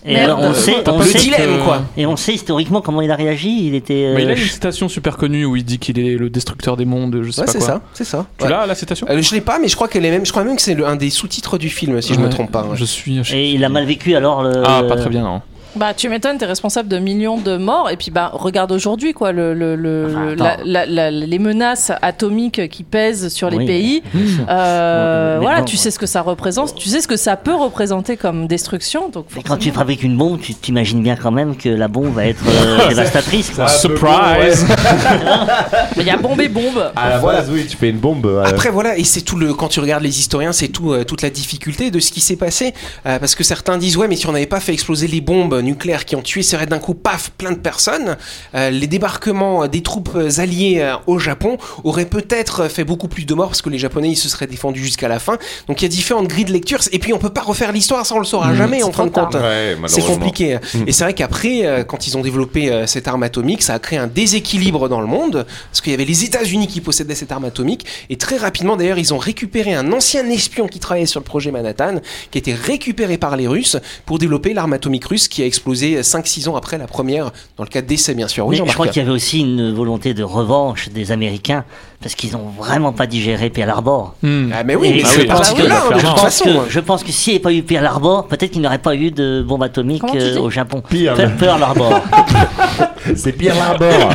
Et 0.05 0.13
Merde. 0.13 0.23
alors 0.31 0.39
on 0.39 0.53
sait, 0.53 0.75
T'as 0.83 0.91
on 0.91 0.99
le 0.99 1.05
sait 1.05 1.19
dilemme 1.19 1.59
que- 1.59 1.63
quoi. 1.63 1.81
et 1.95 2.05
on 2.07 2.15
sait 2.15 2.33
historiquement 2.33 2.81
comment 2.81 3.01
il 3.01 3.11
a 3.11 3.15
réagi. 3.15 3.67
Il 3.67 3.75
était. 3.75 4.05
euh, 4.05 4.15
Mais 4.15 4.23
il 4.23 4.29
a 4.29 4.33
une 4.33 4.37
citation 4.47 4.89
super 4.89 5.17
connue 5.17 5.45
où 5.45 5.55
il 5.55 5.63
dit 5.63 5.77
qu'il 5.77 5.99
est 5.99 6.15
le 6.15 6.29
destructeur 6.29 6.77
des 6.77 6.85
mondes, 6.85 7.19
je 7.23 7.29
sais 7.31 7.41
Ouais, 7.41 7.45
pas 7.45 7.51
c'est 7.51 7.57
quoi. 7.59 7.67
ça, 7.67 7.81
c'est 7.93 8.03
ça. 8.03 8.25
Tu 8.37 8.45
Ouais. 8.45 8.49
l'as 8.49 8.65
la 8.65 8.75
citation 8.75 9.05
Euh, 9.09 9.21
je 9.21 9.33
l'ai 9.35 9.41
pas, 9.41 9.59
mais 9.59 9.67
je 9.67 9.75
crois 9.75 9.87
qu'elle 9.87 10.05
est 10.05 10.11
même. 10.11 10.25
Je 10.25 10.31
crois 10.31 10.43
même 10.43 10.55
que 10.55 10.61
c'est 10.61 10.73
le- 10.73 10.87
un 10.87 10.95
des 10.95 11.09
sous-titres 11.09 11.57
du 11.57 11.69
film, 11.69 12.01
si 12.01 12.13
je 12.13 12.19
me 12.19 12.29
trompe 12.29 12.51
pas. 12.51 12.63
ouais. 12.63 12.75
Je 12.75 12.85
suis. 12.85 13.23
je- 13.23 13.35
Et 13.35 13.51
il 13.51 13.63
a 13.63 13.69
mal 13.69 13.85
vécu 13.85 14.15
alors 14.15 14.43
le. 14.43 14.63
Ah, 14.65 14.83
pas 14.87 14.95
très 14.95 15.09
bien, 15.09 15.21
non. 15.23 15.41
Bah, 15.75 15.93
tu 15.95 16.09
m'étonnes, 16.09 16.37
t'es 16.37 16.45
responsable 16.45 16.89
de 16.89 16.97
millions 16.99 17.37
de 17.37 17.55
morts. 17.57 17.89
Et 17.89 17.95
puis, 17.97 18.11
bah, 18.11 18.29
regarde 18.33 18.71
aujourd'hui, 18.71 19.13
quoi, 19.13 19.31
le, 19.31 19.53
le, 19.53 19.75
le- 19.75 20.07
Enfin, 20.09 20.25
le- 20.25 20.31
attends. 20.33 20.43
la- 20.65 20.85
la- 20.85 21.11
la- 21.11 21.11
les 21.11 21.39
menaces 21.39 21.91
atomiques 22.01 22.67
qui 22.69 22.83
pèsent 22.83 23.29
sur 23.29 23.49
les 23.49 23.57
Oui. 23.57 23.65
pays. 23.65 24.03
Euh, 24.49 25.37
voilà, 25.41 25.59
bon, 25.59 25.65
tu 25.65 25.77
sais 25.77 25.91
ce 25.91 25.99
que 25.99 26.05
ça 26.05 26.21
représente, 26.21 26.75
tu 26.75 26.89
sais 26.89 26.99
ce 27.01 27.07
que 27.07 27.15
ça 27.15 27.35
peut 27.37 27.53
représenter 27.55 28.17
comme 28.17 28.47
destruction. 28.47 29.09
Donc, 29.09 29.25
Mais 29.35 29.43
quand 29.43 29.55
tu 29.55 29.65
forcément. 29.69 29.75
fabriques 29.75 30.03
une 30.03 30.17
bombe, 30.17 30.39
tu 30.41 30.53
t'imagines 30.53 31.01
bien 31.01 31.15
quand 31.15 31.31
même 31.31 31.55
que 31.55 31.69
la 31.69 31.87
bombe 31.87 32.13
va 32.13 32.25
être 32.25 32.43
euh, 32.47 32.87
dévastatrice. 32.89 33.51
quoi. 33.51 33.67
Surprise 33.67 34.65
Mais 35.95 36.03
il 36.03 36.07
y 36.07 36.09
a 36.09 36.17
bombe 36.17 36.41
et 36.41 36.49
bombe. 36.49 36.91
À 36.95 37.09
la 37.09 37.19
Voilà. 37.19 37.39
base, 37.41 37.49
oui, 37.51 37.65
tu 37.69 37.77
fais 37.77 37.89
une 37.89 37.97
bombe. 37.99 38.25
euh, 38.25 38.43
Après 38.43 38.69
voilà, 38.69 38.97
et 38.97 39.03
c'est 39.03 39.21
tout 39.21 39.37
le 39.37 39.53
quand 39.53 39.67
tu 39.67 39.79
regardes 39.79 40.03
les 40.03 40.19
historiens, 40.19 40.51
c'est 40.51 40.67
tout 40.69 40.91
euh, 40.91 41.03
toute 41.03 41.21
la 41.21 41.29
difficulté 41.29 41.91
de 41.91 41.99
ce 41.99 42.11
qui 42.11 42.19
s'est 42.21 42.35
passé 42.35 42.73
euh, 43.05 43.19
parce 43.19 43.35
que 43.35 43.43
certains 43.43 43.77
disent 43.77 43.97
ouais, 43.97 44.07
mais 44.07 44.15
si 44.15 44.27
on 44.27 44.31
n'avait 44.31 44.45
pas 44.45 44.59
fait 44.59 44.73
exploser 44.73 45.07
les 45.07 45.21
bombes 45.21 45.60
nucléaires 45.61 46.05
qui 46.05 46.15
ont 46.15 46.21
tué, 46.21 46.43
serait 46.43 46.65
d'un 46.65 46.79
coup 46.79 46.93
paf 46.93 47.31
plein 47.37 47.51
de 47.51 47.57
personnes. 47.57 48.17
Euh, 48.55 48.69
les 48.69 48.87
débarquements 48.87 49.67
des 49.67 49.81
troupes 49.81 50.17
alliées 50.37 50.79
euh, 50.79 50.95
au 51.07 51.19
Japon 51.19 51.57
auraient 51.83 52.05
peut-être 52.05 52.67
fait 52.67 52.83
beaucoup 52.83 53.07
plus 53.07 53.25
de 53.25 53.33
morts 53.33 53.49
parce 53.49 53.61
que 53.61 53.69
les 53.69 53.79
Japonais 53.79 54.09
ils 54.09 54.15
se 54.15 54.29
seraient 54.29 54.47
défendus 54.47 54.83
jusqu'à 54.83 55.07
la 55.07 55.19
fin. 55.19 55.37
Donc 55.67 55.81
il 55.81 55.85
y 55.85 55.87
a 55.87 55.89
différentes 55.89 56.27
grilles 56.27 56.45
de 56.45 56.51
lecture 56.51 56.79
et 56.91 56.99
puis 56.99 57.13
on 57.13 57.17
peut 57.17 57.29
pas 57.29 57.41
refaire 57.41 57.71
l'histoire, 57.71 58.05
ça 58.05 58.15
on 58.15 58.19
le 58.19 58.25
saura 58.25 58.53
jamais 58.55 58.83
en 58.83 58.87
c'est 58.87 58.93
fin 58.93 59.05
de 59.05 59.11
compte. 59.11 59.35
Ouais, 59.35 59.77
C'est 59.87 60.05
compliqué. 60.05 60.57
Et 60.87 60.91
c'est 60.91 61.03
vrai 61.03 61.13
qu'après, 61.13 61.65
euh, 61.65 61.83
quand 61.83 62.07
ils 62.07 62.17
ont 62.17 62.21
développé 62.21 62.83
cette 62.87 63.07
arme 63.07 63.23
atomique, 63.23 63.61
ça 63.61 63.73
a 63.73 63.79
créé 63.79 63.99
un 63.99 64.07
déséquilibre 64.07 64.89
dans 64.89 65.01
le 65.01 65.07
monde, 65.07 65.45
parce 65.69 65.81
qu'il 65.81 65.91
y 65.91 65.95
avait 65.95 66.05
les 66.05 66.23
États-Unis 66.23 66.67
qui 66.67 66.81
possédaient 66.81 67.15
cette 67.15 67.31
arme 67.31 67.45
atomique, 67.45 67.85
et 68.09 68.17
très 68.17 68.37
rapidement 68.37 68.77
d'ailleurs, 68.77 68.97
ils 68.97 69.13
ont 69.13 69.17
récupéré 69.17 69.73
un 69.73 69.91
ancien 69.91 70.27
espion 70.29 70.67
qui 70.67 70.79
travaillait 70.79 71.05
sur 71.05 71.19
le 71.19 71.25
projet 71.25 71.51
Manhattan, 71.51 71.95
qui 72.29 72.37
a 72.37 72.39
été 72.39 72.53
récupéré 72.53 73.17
par 73.17 73.35
les 73.35 73.47
Russes 73.47 73.77
pour 74.05 74.19
développer 74.19 74.53
l'arme 74.53 74.73
atomique 74.73 75.05
russe 75.05 75.27
qui 75.27 75.41
a 75.41 75.45
explosé 75.51 75.99
5-6 76.01 76.47
ans 76.49 76.55
après 76.55 76.77
la 76.77 76.87
première, 76.87 77.31
dans 77.57 77.63
le 77.65 77.69
cas 77.69 77.81
d'essai 77.81 78.13
bien 78.13 78.29
sûr. 78.29 78.47
Oui, 78.47 78.61
Mais 78.61 78.67
je 78.69 78.73
crois 78.73 78.87
qu'il 78.87 79.01
y 79.01 79.05
avait 79.05 79.11
aussi 79.13 79.41
une 79.41 79.73
volonté 79.73 80.13
de 80.13 80.23
revanche 80.23 80.87
des 80.89 81.11
Américains 81.11 81.65
parce 82.01 82.15
qu'ils 82.15 82.35
ont 82.35 82.47
vraiment 82.57 82.93
pas 82.93 83.05
digéré 83.05 83.49
Pearl 83.49 83.69
Harbor. 83.69 84.15
Hmm. 84.23 84.49
Ah 84.53 84.63
mais 84.63 84.75
oui, 84.75 84.93
mais 84.95 85.03
ah 85.05 85.09
oui, 85.17 85.27
ah 85.29 85.33
là, 85.67 85.75
hein, 85.75 85.89
toute 85.91 85.99
je 85.99 86.05
pense 86.07 86.21
façon. 86.21 86.45
que, 86.45 86.69
je 86.69 86.79
pense 86.79 87.03
que 87.03 87.11
s'il 87.11 87.33
n'y 87.33 87.35
avait 87.35 87.43
pas 87.43 87.51
eu 87.53 87.61
Pearl 87.63 87.85
Harbor, 87.85 88.27
peut-être 88.27 88.51
qu'il 88.51 88.61
n'y 88.61 88.67
aurait 88.67 88.77
pas 88.79 88.95
eu 88.95 89.11
de 89.11 89.43
bombe 89.45 89.61
atomique 89.63 90.03
euh, 90.15 90.39
au 90.39 90.49
Japon. 90.49 90.81
Pire. 90.89 91.13
Pearl- 91.13 91.35
Pearl 91.37 91.61
Harbor. 91.61 92.01
C'est 93.15 93.31
Pierre 93.33 93.55
Larbor. 93.55 93.89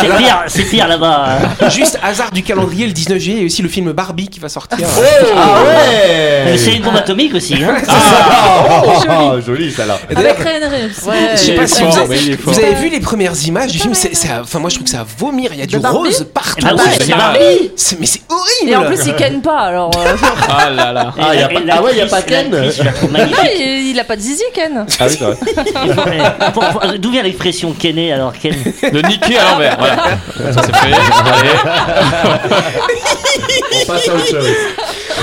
c'est 0.00 0.16
pire, 0.16 0.42
c'est 0.48 0.62
pire 0.64 0.88
là-bas. 0.88 1.26
hein. 1.60 1.68
Juste 1.68 1.98
hasard 2.02 2.30
du 2.32 2.42
calendrier, 2.42 2.86
le 2.86 2.92
19 2.92 3.18
juillet, 3.18 3.36
il 3.36 3.40
y 3.40 3.42
a 3.44 3.46
aussi 3.46 3.60
le 3.62 3.68
film 3.68 3.92
Barbie 3.92 4.28
qui 4.28 4.40
va 4.40 4.48
sortir. 4.48 4.78
ah 5.36 5.60
Mais 6.46 6.52
ouais 6.52 6.58
c'est 6.58 6.74
une 6.74 6.82
bombe 6.82 6.96
atomique 6.96 7.34
aussi. 7.34 7.54
Hein. 7.62 7.76
Ah, 7.88 9.34
joli 9.46 9.70
ça 9.70 9.84
là. 9.86 9.98
Et 10.24 10.34
d'ailleurs, 10.34 10.40
Avec 10.40 10.70
Ryan 10.70 10.70
Reeves. 10.70 11.32
Je 11.32 11.36
sais 11.38 11.52
pas 11.54 11.66
si 11.66 11.80
fort, 11.82 11.90
vous 11.90 12.00
avez, 12.58 12.74
vous 12.74 12.82
vu 12.82 12.88
les 12.88 13.00
premières 13.00 13.46
images 13.46 13.72
du 13.72 13.78
film. 13.78 13.94
c'est- 13.94 14.14
c'est 14.14 14.30
à- 14.30 14.40
Enfin, 14.42 14.58
moi, 14.58 14.70
je 14.70 14.74
trouve 14.76 14.84
que 14.84 14.90
c'est 14.90 14.96
à 14.96 15.06
vomir. 15.18 15.50
Il 15.52 15.60
y 15.60 15.62
a 15.62 15.66
du 15.66 15.78
Barbie 15.78 15.98
rose 15.98 16.26
partout. 16.32 16.64
Oui, 16.66 16.70
Ah, 16.78 16.82
c'est 16.98 17.04
c'est- 17.04 17.12
Barbie. 17.14 17.70
c'est- 17.76 18.00
Mais 18.00 18.06
c'est 18.06 18.20
horrible. 18.28 18.70
Et 18.72 18.76
en 18.76 18.84
plus, 18.84 18.98
il 19.06 19.14
ken 19.14 19.40
pas, 19.42 19.58
alors. 19.60 19.90
euh, 19.96 20.16
Ah 20.48 20.70
là 20.70 20.92
là. 20.92 21.12
Ah, 21.18 21.34
y 21.34 21.42
a 21.42 21.48
pas- 21.48 21.60
ah 21.70 21.82
ouais, 21.82 21.94
y 21.96 22.00
a 22.00 22.04
l'actrice- 22.04 22.10
pas 22.10 22.22
Ken. 22.22 22.46
il, 23.58 23.90
il 23.90 23.98
a 24.00 24.04
pas 24.04 24.16
de 24.16 24.20
zizi, 24.20 24.42
Ken. 24.54 24.84
Ah 24.98 25.06
oui, 25.06 25.16
c'est 25.18 25.24
vrai. 25.24 25.36
D'où 26.98 27.10
vient 27.10 27.22
l'expression 27.22 27.72
Kenné 27.72 28.12
alors 28.12 28.32
Ken? 28.32 28.54
Le 28.92 29.02
niquer 29.02 29.38
à 29.38 29.50
l'envers, 29.52 29.76
voilà. 29.78 29.96
Ça 30.52 30.62
c'est 30.64 30.76
fait. 30.76 30.94
Allez. 30.94 31.50
On 33.82 33.86
passe 33.86 34.08
à 34.08 34.14
autre 34.14 34.26
chose. 34.26 34.46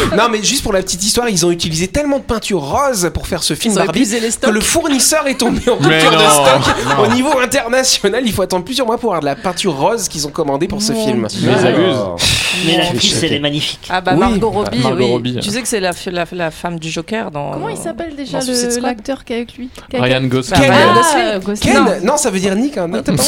Non, 0.17 0.29
mais 0.29 0.43
juste 0.43 0.63
pour 0.63 0.73
la 0.73 0.81
petite 0.81 1.03
histoire, 1.03 1.29
ils 1.29 1.45
ont 1.45 1.51
utilisé 1.51 1.87
tellement 1.87 2.17
de 2.19 2.23
peinture 2.23 2.61
rose 2.61 3.09
pour 3.13 3.27
faire 3.27 3.43
ce 3.43 3.53
film 3.53 3.75
Barbie 3.75 4.05
les 4.05 4.29
que 4.31 4.49
le 4.49 4.61
fournisseur 4.61 5.27
est 5.27 5.35
tombé 5.35 5.61
en 5.69 5.75
rupture 5.79 6.11
de 6.11 6.15
non. 6.17 6.29
stock 6.29 6.75
au 7.03 7.07
niveau 7.13 7.37
international. 7.39 8.23
Il 8.25 8.31
faut 8.33 8.41
attendre 8.41 8.65
plusieurs 8.65 8.87
mois 8.87 8.97
pour 8.97 9.09
avoir 9.11 9.21
de 9.21 9.25
la 9.25 9.35
peinture 9.35 9.75
rose 9.75 10.07
qu'ils 10.07 10.27
ont 10.27 10.31
commandé 10.31 10.67
pour 10.67 10.81
ce 10.81 10.93
film. 10.93 11.27
Mais 11.43 11.51
ils 11.59 11.67
abusent. 11.67 12.25
Mais 12.65 12.77
l'actrice, 12.77 13.23
elle 13.23 13.33
est 13.33 13.39
magnifique. 13.39 13.87
Ah 13.89 14.01
bah 14.01 14.11
Oui. 14.13 14.19
Margot 14.19 14.49
Robbie, 14.49 14.79
Margot 14.79 14.97
oui. 14.97 15.11
Robbie. 15.11 15.39
Tu 15.41 15.49
sais 15.49 15.61
que 15.61 15.67
c'est 15.67 15.79
la, 15.79 15.91
la, 16.07 16.25
la 16.31 16.51
femme 16.51 16.79
du 16.79 16.89
Joker 16.89 17.31
dans. 17.31 17.51
Comment 17.51 17.69
il 17.69 17.77
s'appelle 17.77 18.15
déjà 18.15 18.39
l'acteur 18.81 19.23
qui 19.23 19.33
est 19.33 19.37
avec 19.37 19.57
lui? 19.57 19.69
Qui 19.89 19.97
a- 19.97 20.01
Ryan 20.01 20.23
Gosling. 20.23 20.59
Ken. 20.61 20.73
Ah, 20.73 21.39
Gosling. 21.39 21.73
Non. 21.73 21.85
non. 22.03 22.17
ça 22.17 22.29
veut 22.29 22.39
dire 22.39 22.55
Nick. 22.55 22.77
Hein, 22.77 22.87
non, 22.89 23.01
t'as 23.01 23.13
pas 23.15 23.23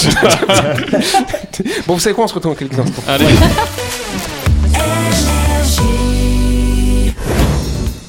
bon, 1.88 1.94
vous 1.94 2.00
savez 2.00 2.14
quoi 2.16 2.26
On 2.26 2.28
se 2.28 2.34
retrouve 2.34 2.54
dans 2.54 2.60
quelques 2.60 2.78
instants. 2.80 3.04
Allez. 3.08 3.26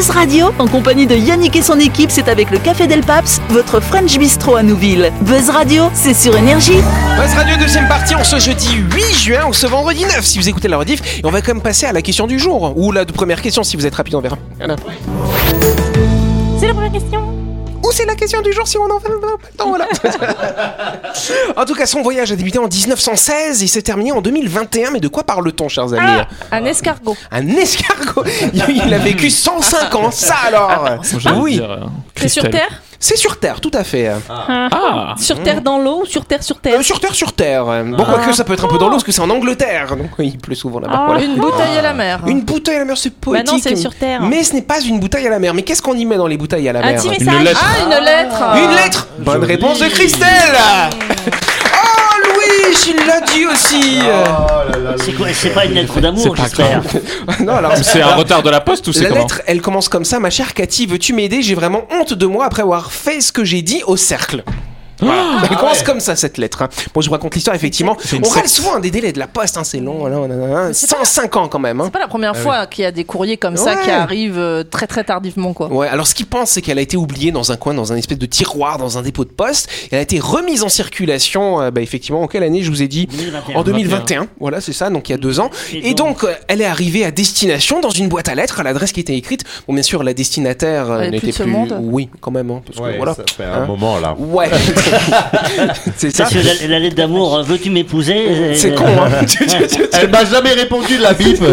Buzz 0.00 0.08
Radio, 0.08 0.46
en 0.58 0.66
compagnie 0.66 1.06
de 1.06 1.14
Yannick 1.14 1.56
et 1.56 1.60
son 1.60 1.78
équipe, 1.78 2.10
c'est 2.10 2.28
avec 2.28 2.50
le 2.50 2.56
Café 2.56 2.86
Del 2.86 3.02
Paps, 3.02 3.38
votre 3.50 3.80
French 3.80 4.18
Bistro 4.18 4.54
à 4.54 4.62
Nouville. 4.62 5.12
Buzz 5.20 5.50
Radio, 5.50 5.90
c'est 5.92 6.14
sur 6.14 6.34
Énergie. 6.38 6.80
Buzz 7.18 7.34
Radio 7.34 7.54
deuxième 7.58 7.86
partie 7.86 8.14
en 8.14 8.24
ce 8.24 8.38
jeudi 8.38 8.76
8 8.94 9.14
juin 9.14 9.46
ou 9.46 9.52
ce 9.52 9.66
vendredi 9.66 10.04
9 10.04 10.24
si 10.24 10.38
vous 10.38 10.48
écoutez 10.48 10.68
la 10.68 10.78
rediff 10.78 11.18
et 11.18 11.26
on 11.26 11.30
va 11.30 11.42
quand 11.42 11.52
même 11.52 11.62
passer 11.62 11.84
à 11.84 11.92
la 11.92 12.00
question 12.00 12.26
du 12.26 12.38
jour 12.38 12.72
ou 12.78 12.92
la 12.92 13.04
première 13.04 13.42
question 13.42 13.62
si 13.62 13.76
vous 13.76 13.84
êtes 13.84 13.94
rapide 13.94 14.14
on 14.14 14.22
verra. 14.22 14.38
Voilà. 14.56 14.76
C'est 16.58 16.68
la 16.68 16.72
première 16.72 16.92
question. 16.92 17.29
C'est 17.90 18.06
la 18.06 18.14
question 18.14 18.40
du 18.40 18.52
jour 18.52 18.66
si 18.68 18.78
on 18.78 18.84
en 18.90 19.00
fait 19.00 19.08
pas. 19.56 19.64
Voilà. 19.64 19.86
en 21.56 21.64
tout 21.64 21.74
cas 21.74 21.86
son 21.86 22.02
voyage 22.02 22.30
a 22.32 22.36
débuté 22.36 22.58
en 22.58 22.68
1916 22.68 23.62
et 23.62 23.66
s'est 23.66 23.82
terminé 23.82 24.12
en 24.12 24.20
2021 24.20 24.90
mais 24.92 25.00
de 25.00 25.08
quoi 25.08 25.24
parle-t-on 25.24 25.68
chers 25.68 25.92
amis 25.92 26.22
Un 26.52 26.64
escargot. 26.64 27.16
Un 27.30 27.48
escargot. 27.48 28.24
Il 28.52 28.94
a 28.94 28.98
vécu 28.98 29.30
105 29.30 29.94
ans 29.94 30.10
ça 30.10 30.36
alors. 30.46 31.02
J'allais 31.18 31.36
Oui. 31.38 31.52
dire, 31.54 31.70
euh, 31.70 31.76
C'est 32.16 32.28
sur 32.28 32.42
Christelle. 32.42 32.50
Terre? 32.68 32.82
C'est 33.02 33.16
sur 33.16 33.38
Terre 33.40 33.60
tout 33.60 33.70
à 33.74 33.82
fait 33.82 34.10
Ah 34.28 35.14
Sur 35.18 35.42
Terre 35.42 35.62
dans 35.62 35.78
l'eau 35.78 36.02
ou 36.02 36.06
sur 36.06 36.24
Terre 36.26 36.42
sur 36.42 36.60
Terre 36.60 36.78
Euh, 36.78 36.82
Sur 36.82 37.00
Terre 37.00 37.14
sur 37.14 37.32
Terre 37.32 37.64
Bon 37.64 38.04
quoique 38.04 38.32
ça 38.32 38.44
peut 38.44 38.52
être 38.52 38.64
un 38.66 38.68
peu 38.68 38.76
dans 38.78 38.86
l'eau 38.86 38.92
parce 38.92 39.04
que 39.04 39.10
c'est 39.12 39.22
en 39.22 39.30
Angleterre 39.30 39.96
donc 39.96 40.10
il 40.18 40.38
pleut 40.38 40.54
souvent 40.54 40.80
là-bas 40.80 40.94
Ah, 40.96 41.04
voilà. 41.06 41.22
Une 41.24 41.36
bouteille 41.36 41.78
à 41.78 41.82
la 41.82 41.92
mer. 41.94 42.20
Une 42.26 42.42
bouteille 42.42 42.76
à 42.76 42.80
la 42.80 42.84
mer, 42.84 42.96
c'est 42.98 43.08
Bah 43.10 43.16
poétique. 43.20 43.52
non, 43.52 43.58
c'est 43.62 43.76
sur 43.76 43.94
Terre. 43.94 44.20
Mais 44.22 44.44
ce 44.44 44.52
n'est 44.54 44.62
pas 44.62 44.80
une 44.80 45.00
bouteille 45.00 45.26
à 45.26 45.30
la 45.30 45.38
mer. 45.38 45.54
Mais 45.54 45.62
qu'est-ce 45.62 45.80
qu'on 45.82 45.94
y 45.94 46.04
met 46.04 46.16
dans 46.16 46.26
les 46.26 46.36
bouteilles 46.36 46.68
à 46.68 46.72
la 46.72 46.80
Un 46.80 46.92
mer 46.92 47.02
Une 47.04 47.44
lettre. 47.44 47.60
Ah, 47.64 47.84
une 47.98 48.04
lettre. 48.04 48.42
Une 48.56 48.76
lettre 48.76 49.08
Bonne 49.18 49.44
réponse 49.44 49.78
de 49.80 49.86
Christelle 49.88 50.28
Oh 50.58 51.30
Louis, 52.86 52.96
il 52.98 53.06
l'a 53.06 53.20
dit 53.20 53.46
aussi 53.46 54.00
C'est 55.04 55.12
quoi 55.12 55.28
C'est 55.32 55.50
pas 55.50 55.64
une 55.64 55.74
lettre 55.74 56.00
d'amour, 56.00 56.36
j'espère. 56.36 56.82
Non, 57.40 57.56
alors. 57.56 57.76
C'est 57.76 58.02
un 58.02 58.14
retard 58.14 58.42
de 58.42 58.50
la 58.50 58.60
poste 58.60 58.88
ou 58.88 58.92
c'est 58.92 59.08
La 59.08 59.10
lettre, 59.10 59.42
elle 59.46 59.60
commence 59.60 59.88
comme 59.88 60.04
ça, 60.04 60.20
ma 60.20 60.30
chère 60.30 60.54
Cathy, 60.54 60.86
veux-tu 60.86 61.12
m'aider? 61.12 61.42
J'ai 61.42 61.54
vraiment 61.54 61.86
honte 61.90 62.14
de 62.14 62.26
moi 62.26 62.46
après 62.46 62.62
avoir 62.62 62.92
fait 62.92 63.20
ce 63.20 63.32
que 63.32 63.44
j'ai 63.44 63.62
dit 63.62 63.82
au 63.86 63.96
cercle. 63.96 64.44
Voilà. 65.00 65.22
Elle 65.50 65.56
commence 65.56 65.82
comme 65.82 66.00
ça 66.00 66.16
cette 66.16 66.38
lettre. 66.38 66.62
hein. 66.62 66.68
Bon, 66.94 67.00
je 67.00 67.06
vous 67.06 67.12
raconte 67.12 67.34
l'histoire 67.34 67.56
effectivement. 67.56 67.96
une 68.12 68.18
On 68.24 68.28
râle 68.28 68.42
secte. 68.42 68.48
souvent 68.48 68.76
hein, 68.76 68.80
des 68.80 68.90
délais 68.90 69.12
de 69.12 69.18
la 69.18 69.26
poste, 69.26 69.56
hein, 69.56 69.64
c'est 69.64 69.80
long. 69.80 69.98
voilà, 69.98 70.18
voilà, 70.18 70.72
105 70.72 71.36
ans 71.36 71.48
quand 71.48 71.58
même. 71.58 71.80
hein. 71.80 71.84
C'est 71.86 71.92
pas 71.92 71.98
la 71.98 72.08
première 72.08 72.36
fois 72.36 72.66
qu'il 72.66 72.82
y 72.82 72.86
a 72.86 72.92
des 72.92 73.04
courriers 73.04 73.36
comme 73.36 73.56
ça 73.56 73.74
Ouais. 73.74 73.82
qui 73.84 73.90
arrivent 73.90 74.38
euh, 74.38 74.64
très 74.64 74.86
très 74.86 75.04
tardivement 75.04 75.52
quoi. 75.52 75.68
Ouais, 75.72 75.88
alors 75.88 76.06
ce 76.06 76.14
qu'il 76.14 76.26
pense, 76.26 76.50
c'est 76.50 76.62
qu'elle 76.62 76.78
a 76.78 76.82
été 76.82 76.96
oubliée 76.96 77.32
dans 77.32 77.52
un 77.52 77.56
coin, 77.56 77.74
dans 77.74 77.92
un 77.92 77.96
espèce 77.96 78.18
de 78.18 78.26
tiroir, 78.26 78.78
dans 78.78 78.98
un 78.98 79.02
dépôt 79.02 79.24
de 79.24 79.30
poste. 79.30 79.68
Elle 79.90 79.98
a 79.98 80.02
été 80.02 80.18
remise 80.18 80.62
en 80.62 80.68
circulation, 80.68 81.60
euh, 81.60 81.70
bah, 81.70 81.80
effectivement, 81.80 82.22
en 82.22 82.26
quelle 82.26 82.42
année 82.42 82.62
je 82.62 82.70
vous 82.70 82.82
ai 82.82 82.88
dit? 82.88 83.06
2021. 83.06 83.56
En 83.56 83.62
2021, 83.62 84.26
voilà, 84.40 84.60
c'est 84.60 84.72
ça, 84.72 84.90
donc 84.90 85.08
il 85.08 85.12
y 85.12 85.14
a 85.14 85.18
deux 85.18 85.40
ans. 85.40 85.50
Et 85.72 85.94
donc, 85.94 86.24
euh, 86.24 86.34
elle 86.48 86.60
est 86.60 86.66
arrivée 86.66 87.04
à 87.04 87.10
destination 87.10 87.80
dans 87.80 87.90
une 87.90 88.08
boîte 88.08 88.28
à 88.28 88.34
lettres 88.34 88.60
à 88.60 88.62
l'adresse 88.62 88.92
qui 88.92 89.00
était 89.00 89.16
écrite. 89.16 89.44
Bon, 89.66 89.74
bien 89.74 89.82
sûr, 89.82 90.02
la 90.02 90.14
destinataire 90.14 90.90
euh, 90.90 91.00
Elle 91.00 91.14
est 91.14 91.18
plus 91.18 91.26
n'était 91.26 91.26
de 91.28 91.32
ce 91.32 91.42
plus. 91.44 91.52
monde. 91.52 91.78
Oui, 91.80 92.08
quand 92.20 92.30
même, 92.30 92.50
hein, 92.50 92.62
parce 92.66 92.78
que 92.78 92.82
Ouais, 92.82 92.96
voilà. 92.96 93.14
ça 93.14 93.22
fait 93.36 93.44
un 93.44 93.62
Hein 93.62 93.66
moment 93.66 93.98
là. 93.98 94.14
Ouais, 94.18 94.48
c'est 95.96 96.14
ça. 96.14 96.24
Parce 96.24 96.34
que 96.34 96.38
la, 96.38 96.68
la 96.68 96.78
lettre 96.78 96.96
d'amour, 96.96 97.36
euh, 97.36 97.42
veux-tu 97.42 97.70
m'épouser 97.70 98.26
euh, 98.28 98.54
C'est 98.54 98.74
con, 98.74 98.84
hein. 98.86 99.10
Elle 99.92 100.10
m'a 100.10 100.24
jamais 100.24 100.52
répondu 100.52 100.96
de 100.98 101.02
la 101.02 101.12
bip. 101.14 101.40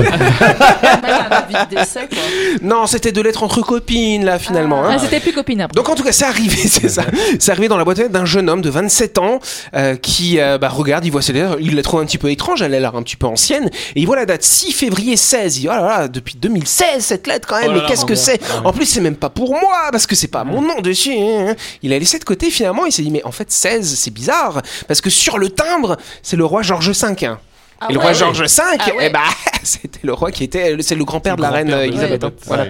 Non, 2.61 2.87
c'était 2.87 3.11
de 3.11 3.21
lettres 3.21 3.43
entre 3.43 3.61
copines, 3.61 4.25
là, 4.25 4.39
finalement. 4.39 4.83
hein. 4.85 4.91
Ah, 4.95 4.99
c'était 4.99 5.19
plus 5.19 5.33
copine 5.33 5.61
après. 5.61 5.75
Donc 5.75 5.89
en 5.89 5.95
tout 5.95 6.03
cas, 6.03 6.11
c'est 6.11 6.25
arrivé, 6.25 6.55
c'est 6.67 6.89
ça. 6.89 7.03
C'est 7.39 7.51
arrivé 7.51 7.67
dans 7.67 7.77
la 7.77 7.83
boîte 7.83 8.11
d'un 8.11 8.25
jeune 8.25 8.49
homme 8.49 8.61
de 8.61 8.69
27 8.69 9.17
ans 9.17 9.39
euh, 9.75 9.95
qui 9.95 10.39
euh, 10.39 10.57
bah, 10.57 10.69
regarde, 10.69 11.05
il 11.05 11.11
voit 11.11 11.21
ses 11.21 11.33
lettres, 11.33 11.57
il 11.59 11.75
la 11.75 11.81
trouve 11.83 12.01
un 12.01 12.05
petit 12.05 12.17
peu 12.17 12.29
étrange, 12.31 12.61
elle 12.61 12.73
a 12.73 12.79
l'air 12.79 12.95
un 12.95 13.03
petit 13.03 13.15
peu 13.15 13.27
ancienne, 13.27 13.69
et 13.95 13.99
il 14.01 14.05
voit 14.05 14.15
la 14.15 14.25
date 14.25 14.43
6 14.43 14.71
février 14.73 15.17
16. 15.17 15.57
Il 15.57 15.61
dit, 15.61 15.67
oh 15.69 15.73
là 15.73 15.81
là, 15.81 16.07
depuis 16.07 16.35
2016 16.37 16.85
cette 16.99 17.27
lettre 17.27 17.47
quand 17.47 17.59
même, 17.59 17.71
Oh 17.71 17.75
mais 17.75 17.85
qu'est-ce 17.87 18.05
que 18.05 18.15
c'est? 18.15 18.39
En 18.63 18.73
plus, 18.73 18.85
c'est 18.85 19.01
même 19.01 19.15
pas 19.15 19.29
pour 19.29 19.51
moi, 19.51 19.89
parce 19.91 20.07
que 20.07 20.15
c'est 20.15 20.27
pas 20.27 20.43
mon 20.43 20.61
nom 20.61 20.81
dessus. 20.81 21.13
hein, 21.13 21.47
hein. 21.49 21.55
Il 21.83 21.93
a 21.93 21.99
laissé 21.99 22.19
de 22.19 22.23
côté 22.23 22.49
finalement, 22.49 22.85
il 22.85 22.91
s'est 22.91 23.01
dit, 23.03 23.11
mais 23.11 23.21
en 23.27 23.31
fait 23.31 23.51
16, 23.51 23.95
c'est 23.95 24.11
bizarre, 24.11 24.61
parce 24.87 25.01
que 25.01 25.09
sur 25.09 25.37
le 25.37 25.49
timbre, 25.49 25.97
c'est 26.23 26.37
le 26.37 26.45
roi 26.45 26.61
George 26.61 26.89
V. 26.89 27.35
Ah 27.79 27.87
et 27.89 27.93
le 27.93 27.99
ouais. 27.99 28.05
roi 28.05 28.13
George 28.13 28.41
V, 28.41 28.47
Ah 28.59 28.85
ouais. 28.95 29.05
eh 29.07 29.09
bah, 29.09 29.19
c'était 29.63 29.99
le 30.03 30.13
roi 30.13 30.31
qui 30.31 30.43
était, 30.43 30.75
c'est 30.79 30.95
le 30.95 31.05
grand-père 31.05 31.35
de 31.35 31.41
la 31.41 31.51
reine 31.51 31.67
grand-père 31.67 31.85
de 31.87 31.91
Elisabeth. 31.91 32.23
hein. 32.23 32.31
Voilà. 32.45 32.65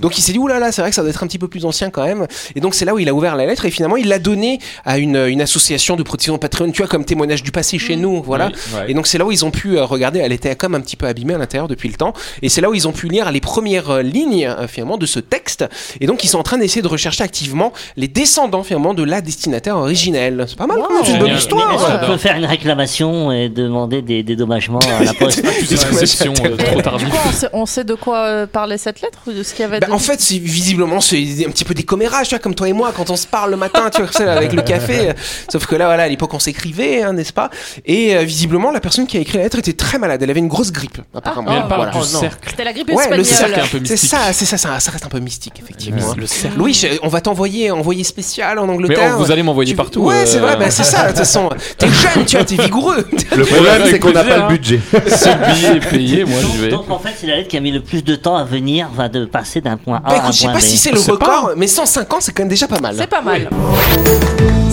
Donc 0.00 0.18
il 0.18 0.22
s'est 0.22 0.32
dit, 0.32 0.38
oulala, 0.38 0.60
là 0.60 0.66
là, 0.66 0.72
c'est 0.72 0.82
vrai 0.82 0.90
que 0.90 0.94
ça 0.94 1.02
doit 1.02 1.10
être 1.10 1.22
un 1.22 1.26
petit 1.26 1.38
peu 1.38 1.48
plus 1.48 1.64
ancien 1.64 1.90
quand 1.90 2.04
même. 2.04 2.26
Et 2.54 2.60
donc 2.60 2.74
c'est 2.74 2.84
là 2.84 2.94
où 2.94 2.98
il 2.98 3.08
a 3.08 3.14
ouvert 3.14 3.36
la 3.36 3.46
lettre 3.46 3.64
et 3.64 3.70
finalement 3.70 3.96
il 3.96 4.08
l'a 4.08 4.18
donné 4.18 4.60
à 4.84 4.98
une, 4.98 5.16
une 5.16 5.40
association 5.40 5.96
de 5.96 6.02
protection 6.02 6.38
Patreon, 6.38 6.70
tu 6.70 6.78
vois, 6.82 6.88
comme 6.88 7.04
témoignage 7.04 7.42
du 7.42 7.50
passé 7.52 7.78
chez 7.78 7.96
nous, 7.96 8.22
voilà. 8.22 8.48
Oui, 8.48 8.52
ouais. 8.78 8.90
Et 8.90 8.94
donc 8.94 9.06
c'est 9.06 9.18
là 9.18 9.24
où 9.24 9.32
ils 9.32 9.44
ont 9.44 9.50
pu 9.50 9.76
euh, 9.78 9.84
regarder, 9.84 10.20
elle 10.20 10.32
était 10.32 10.54
comme 10.56 10.74
un 10.74 10.80
petit 10.80 10.96
peu 10.96 11.06
abîmée 11.06 11.34
à 11.34 11.38
l'intérieur 11.38 11.68
depuis 11.68 11.88
le 11.88 11.94
temps. 11.96 12.12
Et 12.42 12.48
c'est 12.48 12.60
là 12.60 12.70
où 12.70 12.74
ils 12.74 12.86
ont 12.86 12.92
pu 12.92 13.08
lire 13.08 13.30
les 13.32 13.40
premières 13.40 13.90
euh, 13.90 14.02
lignes 14.02 14.46
euh, 14.46 14.68
finalement 14.68 14.98
de 14.98 15.06
ce 15.06 15.18
texte. 15.20 15.64
Et 16.00 16.06
donc 16.06 16.22
ils 16.24 16.28
sont 16.28 16.38
en 16.38 16.42
train 16.44 16.58
d'essayer 16.58 16.82
de 16.82 16.88
rechercher 16.88 17.24
activement 17.24 17.72
les 17.96 18.08
descendants 18.08 18.62
finalement 18.62 18.94
de 18.94 19.02
la 19.02 19.20
destinataire 19.20 19.76
originelle. 19.76 20.44
C'est 20.48 20.56
pas 20.58 20.66
mal, 20.66 20.78
c'est 21.04 21.12
une 21.12 21.18
bonne 21.18 21.34
histoire. 21.36 21.68
Mais 21.70 21.74
est-ce 21.76 21.84
J'adore. 21.86 22.00
qu'on 22.00 22.06
peut 22.12 22.18
faire 22.18 22.36
une 22.36 22.44
réclamation 22.44 23.32
et 23.32 23.48
demander 23.48 24.02
des 24.02 24.22
dédommagements 24.60 24.78
à 25.00 25.04
la 25.04 25.14
poste 25.18 25.42
euh, 25.44 26.56
trop 26.56 26.80
tardive. 26.82 27.06
du 27.08 27.12
coup, 27.12 27.18
on 27.28 27.32
sait, 27.32 27.48
on 27.52 27.66
sait 27.66 27.84
de 27.84 27.94
quoi 27.94 28.18
euh, 28.18 28.46
parlait 28.46 28.78
cette 28.78 29.00
lettre 29.00 29.18
ou 29.26 29.32
de 29.32 29.42
ce 29.42 29.52
qu'il 29.54 29.62
y 29.62 29.64
avait 29.64 29.80
Bah, 29.80 29.86
dedans 29.86 29.96
en 29.96 30.00
fait, 30.00 30.20
c'est 30.20 30.38
visiblement 30.38 31.00
c'est 31.00 31.16
un 31.46 31.50
petit 31.50 31.64
peu 31.64 31.74
des 31.74 31.82
commérages, 31.82 32.28
tu 32.28 32.34
vois, 32.34 32.38
comme 32.40 32.54
toi 32.54 32.68
et 32.68 32.72
moi, 32.72 32.92
quand 32.96 33.10
on 33.10 33.16
se 33.16 33.26
parle 33.26 33.50
le 33.50 33.56
matin, 33.56 33.90
tu 33.94 34.02
vois, 34.02 34.30
avec 34.32 34.52
le 34.52 34.62
café. 34.62 35.12
Sauf 35.50 35.66
que 35.66 35.74
là, 35.76 35.86
voilà, 35.86 36.04
à 36.04 36.08
l'époque, 36.08 36.32
on 36.34 36.38
s'écrivait, 36.38 37.02
hein, 37.02 37.12
n'est-ce 37.12 37.32
pas? 37.32 37.50
Et 37.86 38.16
euh, 38.16 38.22
visiblement, 38.22 38.70
la 38.70 38.80
personne 38.80 39.06
qui 39.06 39.16
a 39.16 39.20
écrit 39.20 39.38
la 39.38 39.44
lettre 39.44 39.58
était 39.58 39.72
très 39.72 39.98
malade. 39.98 40.22
Elle 40.22 40.30
avait 40.30 40.40
une 40.40 40.48
grosse 40.48 40.72
grippe, 40.72 40.98
apparemment. 41.14 41.50
Mais 41.50 41.56
elle 41.62 41.68
parle 41.68 41.90
Voilà. 41.90 42.06
du 42.06 42.10
cercle. 42.10 42.48
C'était 42.50 42.64
la 42.64 42.72
grippe 42.72 42.90
Ouais, 42.92 43.16
le 43.16 43.24
cercle 43.24 43.60
un 43.60 43.66
peu 43.66 43.80
C'est 43.84 43.92
mystique. 43.92 44.10
ça, 44.10 44.32
c'est 44.32 44.44
ça, 44.44 44.56
ça, 44.58 44.80
ça 44.80 44.90
reste 44.90 45.04
un 45.06 45.08
peu 45.08 45.18
mystique, 45.20 45.54
effectivement. 45.62 46.14
Le 46.16 46.26
cercle. 46.26 46.58
Louis, 46.58 46.74
je- 46.74 46.98
on 47.02 47.08
va 47.08 47.20
t'envoyer 47.20 47.70
envoyer 47.70 48.04
spécial 48.04 48.58
en 48.58 48.66
Mais 48.66 48.72
Angleterre. 48.74 49.14
oh, 49.18 49.22
vous 49.22 49.30
allez 49.30 49.42
m'envoyer 49.42 49.70
Tu- 49.72 49.76
partout. 49.76 50.00
Ouais, 50.02 50.26
c'est 50.26 50.38
euh, 50.38 50.40
vrai, 50.40 50.56
bah, 50.56 50.70
c'est 50.70 50.84
ça, 50.84 51.02
de 51.04 51.08
toute 51.08 51.18
façon. 51.18 51.48
T'es 51.78 51.86
jeune, 51.88 52.24
tu 52.26 52.36
vois, 52.36 52.44
t'es 52.44 52.56
vigoureux. 52.56 53.06
Le 53.36 53.44
problème, 53.44 53.82
c'est 53.90 53.98
qu'on 53.98 54.12
n'a 54.12 54.24
pas. 54.24 54.41
Le 54.48 54.56
budget. 54.56 54.80
Si 55.08 55.28
le 55.28 55.54
billet 55.54 55.76
est 55.76 55.90
payé, 55.90 56.24
moi 56.24 56.38
j'y 56.40 56.58
vais. 56.58 56.68
Donc 56.68 56.90
en 56.90 56.98
fait, 56.98 57.10
c'est 57.16 57.26
la 57.26 57.36
lettre 57.36 57.48
qui 57.48 57.56
a 57.56 57.60
mis 57.60 57.70
le 57.72 57.80
plus 57.80 58.02
de 58.04 58.14
temps 58.16 58.36
à 58.36 58.44
venir, 58.44 58.88
enfin 58.92 59.08
de 59.08 59.24
passer 59.24 59.60
d'un 59.60 59.76
point 59.76 59.98
A 59.98 60.00
Bah 60.00 60.08
à 60.10 60.12
un 60.14 60.30
écoute, 60.30 60.32
je 60.34 60.38
sais 60.38 60.44
point 60.46 60.52
pas 60.54 60.58
B. 60.58 60.62
si 60.62 60.76
c'est 60.76 60.90
le 60.92 60.98
C'est 60.98 61.10
record, 61.12 61.50
mais 61.56 61.66
105 61.66 62.12
ans, 62.12 62.16
c'est 62.20 62.32
quand 62.32 62.42
même 62.42 62.48
déjà 62.50 62.66
pas 62.68 62.80
mal. 62.80 62.94
C'est 62.98 63.06
pas 63.06 63.22
mal. 63.22 63.48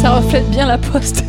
Ça 0.01 0.11
reflète 0.11 0.49
bien 0.49 0.65
la 0.65 0.77
poste. 0.77 1.23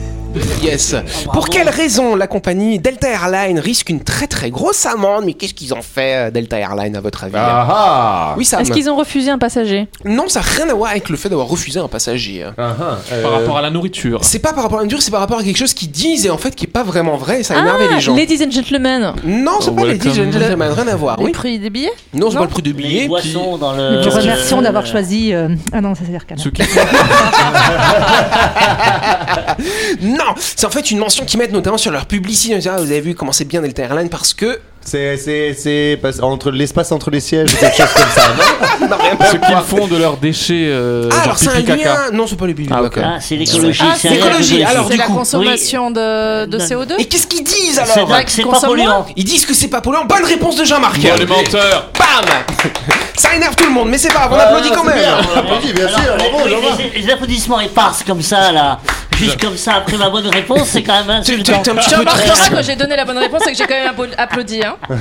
Yes. 0.62 0.92
bravo. 0.92 1.30
Pour 1.32 1.48
quelle 1.48 1.68
raison 1.68 2.14
la 2.14 2.26
compagnie 2.26 2.78
Delta 2.78 3.08
Airlines 3.08 3.58
risque 3.58 3.88
une 3.90 4.00
très 4.02 4.26
très 4.26 4.50
grosse 4.50 4.86
amende? 4.86 5.24
Mais 5.24 5.32
qu'est-ce 5.34 5.54
qu'ils 5.54 5.74
ont 5.74 5.82
fait 5.82 6.28
euh, 6.28 6.30
Delta 6.30 6.58
Airlines 6.58 6.94
à 6.96 7.00
votre 7.00 7.24
avis? 7.24 7.34
Ah 7.36 7.66
ah. 7.68 8.34
Oui, 8.36 8.44
ça. 8.44 8.60
Est-ce 8.60 8.70
qu'ils 8.70 8.88
ont 8.90 8.96
refusé 8.96 9.30
un 9.30 9.38
passager? 9.38 9.88
Non, 10.04 10.28
ça 10.28 10.40
n'a 10.40 10.46
rien 10.46 10.68
à 10.70 10.74
voir 10.74 10.90
avec 10.90 11.08
le 11.08 11.16
fait 11.16 11.28
d'avoir 11.28 11.48
refusé 11.48 11.80
un 11.80 11.88
passager. 11.88 12.44
Ah 12.44 12.52
ah. 12.80 12.98
Euh, 13.12 13.22
Par 13.22 13.32
rapport 13.32 13.56
à 13.58 13.62
la 13.62 13.70
nourriture. 13.70 14.20
C'est 14.22 14.38
pas 14.38 14.52
par 14.52 14.62
rapport 14.64 14.78
à 14.80 14.82
une 14.82 14.88
dure, 14.88 15.02
c'est 15.02 15.10
par 15.10 15.20
rapport 15.20 15.38
à 15.38 15.42
quelque 15.42 15.56
chose 15.58 15.74
qu'ils 15.74 15.90
disent 15.90 16.26
et 16.26 16.30
en 16.30 16.38
fait 16.38 16.54
qui 16.54 16.66
est 16.66 16.68
pas 16.68 16.82
vraiment 16.84 17.16
vrai. 17.16 17.40
Et 17.40 17.42
ça 17.42 17.54
a 17.56 17.58
énervé 17.58 17.86
Ah, 17.90 17.94
les 17.94 18.00
gens. 18.00 18.14
Ladies 18.14 18.44
and 18.44 18.50
gentlemen. 18.50 19.12
Non, 19.24 19.58
c'est 19.60 19.74
pas 19.74 19.82
les 19.82 19.94
Welcome. 19.94 20.12
10 20.12 20.16
gentlemen, 20.32 20.72
rien 20.72 20.88
à 20.88 20.96
voir. 20.96 21.16
Les 21.18 21.24
Oui. 21.24 21.32
prix 21.32 21.58
des 21.58 21.70
billets? 21.70 21.92
Non, 22.14 22.30
c'est 22.30 22.36
pas 22.36 22.42
le 22.44 22.48
prix 22.50 22.62
de 22.62 22.68
Les 22.68 22.74
billets. 22.74 23.08
boissons 23.08 23.56
dans 23.58 23.72
Nous 23.72 23.78
le. 23.96 24.00
te 24.02 24.08
Euh, 24.08 24.10
remercions 24.20 24.62
d'avoir 24.62 24.86
choisi. 24.86 25.32
euh, 25.34 25.48
Ah 25.72 25.80
non, 25.80 25.94
ça 25.94 26.02
c'est 26.08 26.14
Arcana. 26.14 26.40
C'est 30.36 30.66
en 30.66 30.70
fait 30.70 30.90
une 30.90 30.98
mention 30.98 31.24
qu'ils 31.24 31.38
mettent 31.38 31.52
notamment 31.52 31.78
sur 31.78 31.90
leur 31.90 32.06
publicité. 32.06 32.58
Ah, 32.68 32.76
vous 32.78 32.90
avez 32.90 33.00
vu 33.00 33.14
comment 33.14 33.32
c'est 33.32 33.44
bien 33.44 33.60
Delta 33.62 33.82
Airlines 33.82 34.08
parce 34.10 34.34
que 34.34 34.60
C'est, 34.82 35.16
c'est, 35.18 35.54
c'est 35.56 36.00
entre 36.22 36.50
l'espace 36.50 36.90
entre 36.90 37.10
les 37.10 37.20
sièges 37.20 37.52
ou 37.52 37.56
quelque 37.58 37.76
chose 37.76 37.92
comme 37.94 38.10
ça, 38.14 38.22
non 38.34 38.88
Ce 39.30 39.36
qu'ils 39.36 39.56
font 39.78 39.86
de 39.86 39.96
leurs 39.96 40.16
déchets, 40.16 40.66
euh, 40.70 41.08
Ah, 41.12 41.22
alors 41.24 41.38
c'est 41.38 41.50
un 41.50 41.60
lien. 41.76 42.10
Non, 42.12 42.26
c'est 42.26 42.36
pas 42.36 42.46
les 42.46 42.54
pipi 42.54 42.72
Ah, 42.74 42.82
caca. 42.88 43.12
Ah, 43.16 43.20
c'est 43.20 43.36
l'écologie. 43.36 43.82
Ah, 43.84 43.92
c'est 43.94 44.08
c'est 44.08 44.14
rien 44.14 44.24
l'écologie. 44.24 44.50
d'écologie. 44.56 44.64
Alors, 44.64 44.86
C'est 44.86 44.94
du 44.94 44.98
la 44.98 45.04
coup, 45.06 45.14
consommation 45.14 45.90
de, 45.90 46.46
de 46.46 46.56
Non. 46.58 46.64
Et 46.64 46.68
CO2 46.68 47.06
qu'est-ce 47.08 47.26
qu'ils 47.26 47.44
disent 47.44 47.74
C'est 47.84 47.92
alors 47.92 48.08
vrai 48.08 48.24
que 48.24 48.30
c'est 48.30 48.42
pas 48.42 48.58
polluant. 48.60 49.06
Ils 49.16 49.24
disent 49.24 49.44
que 49.44 49.54
c'est 49.54 49.68
pas 49.68 49.82
polluant. 49.82 50.06
Bonne 50.06 50.24
réponse 50.24 50.56
de 50.56 50.64
Jean-Marc. 50.64 50.98
Bon, 50.98 51.08
les 51.18 51.26
menteurs 51.26 51.90
Bam 51.98 52.30
Ça 53.16 53.34
énerve 53.36 53.54
tout 53.56 53.64
le 53.66 53.70
monde, 53.72 53.90
mais 53.90 53.98
c'est 53.98 54.08
pas 54.08 54.26
grave, 54.28 54.32
on 54.32 54.36
Ah, 54.38 54.42
applaudit 54.48 54.70
quand 54.70 54.82
c'est 54.84 54.88
même. 54.94 54.98
bien, 54.98 55.18
on 55.34 55.38
applaudit, 55.38 55.72
bien 55.74 55.88
sûr, 55.88 56.16
les- 56.96 57.12
applaudissements 57.12 57.60
éparses 57.60 58.02
comme 58.02 58.22
ça, 58.22 58.50
là, 58.50 58.78
juste 59.16 59.40
comme 59.40 59.56
ça 59.56 59.74
après 59.74 59.96
ma 59.98 60.08
bonne 60.08 60.26
réponse, 60.28 60.68
c'est 60.68 60.82
quand 60.82 61.04
même 61.04 61.22
Tu- 61.22 61.42
tu- 61.42 61.52
un 61.52 61.58
petit 61.58 61.70
Tu 61.90 61.94
peu 61.94 61.98
remarqueras 62.00 62.34
triste. 62.34 62.50
que 62.54 62.62
j'ai 62.66 62.76
donné 62.76 62.96
la 62.96 63.04
bonne 63.04 63.18
réponse 63.18 63.42
et 63.46 63.52
que 63.52 63.58
j'ai 63.58 63.64
quand 63.66 63.74
même 63.74 63.88
applaudi- 63.92 64.14
applaudi. 64.16 64.60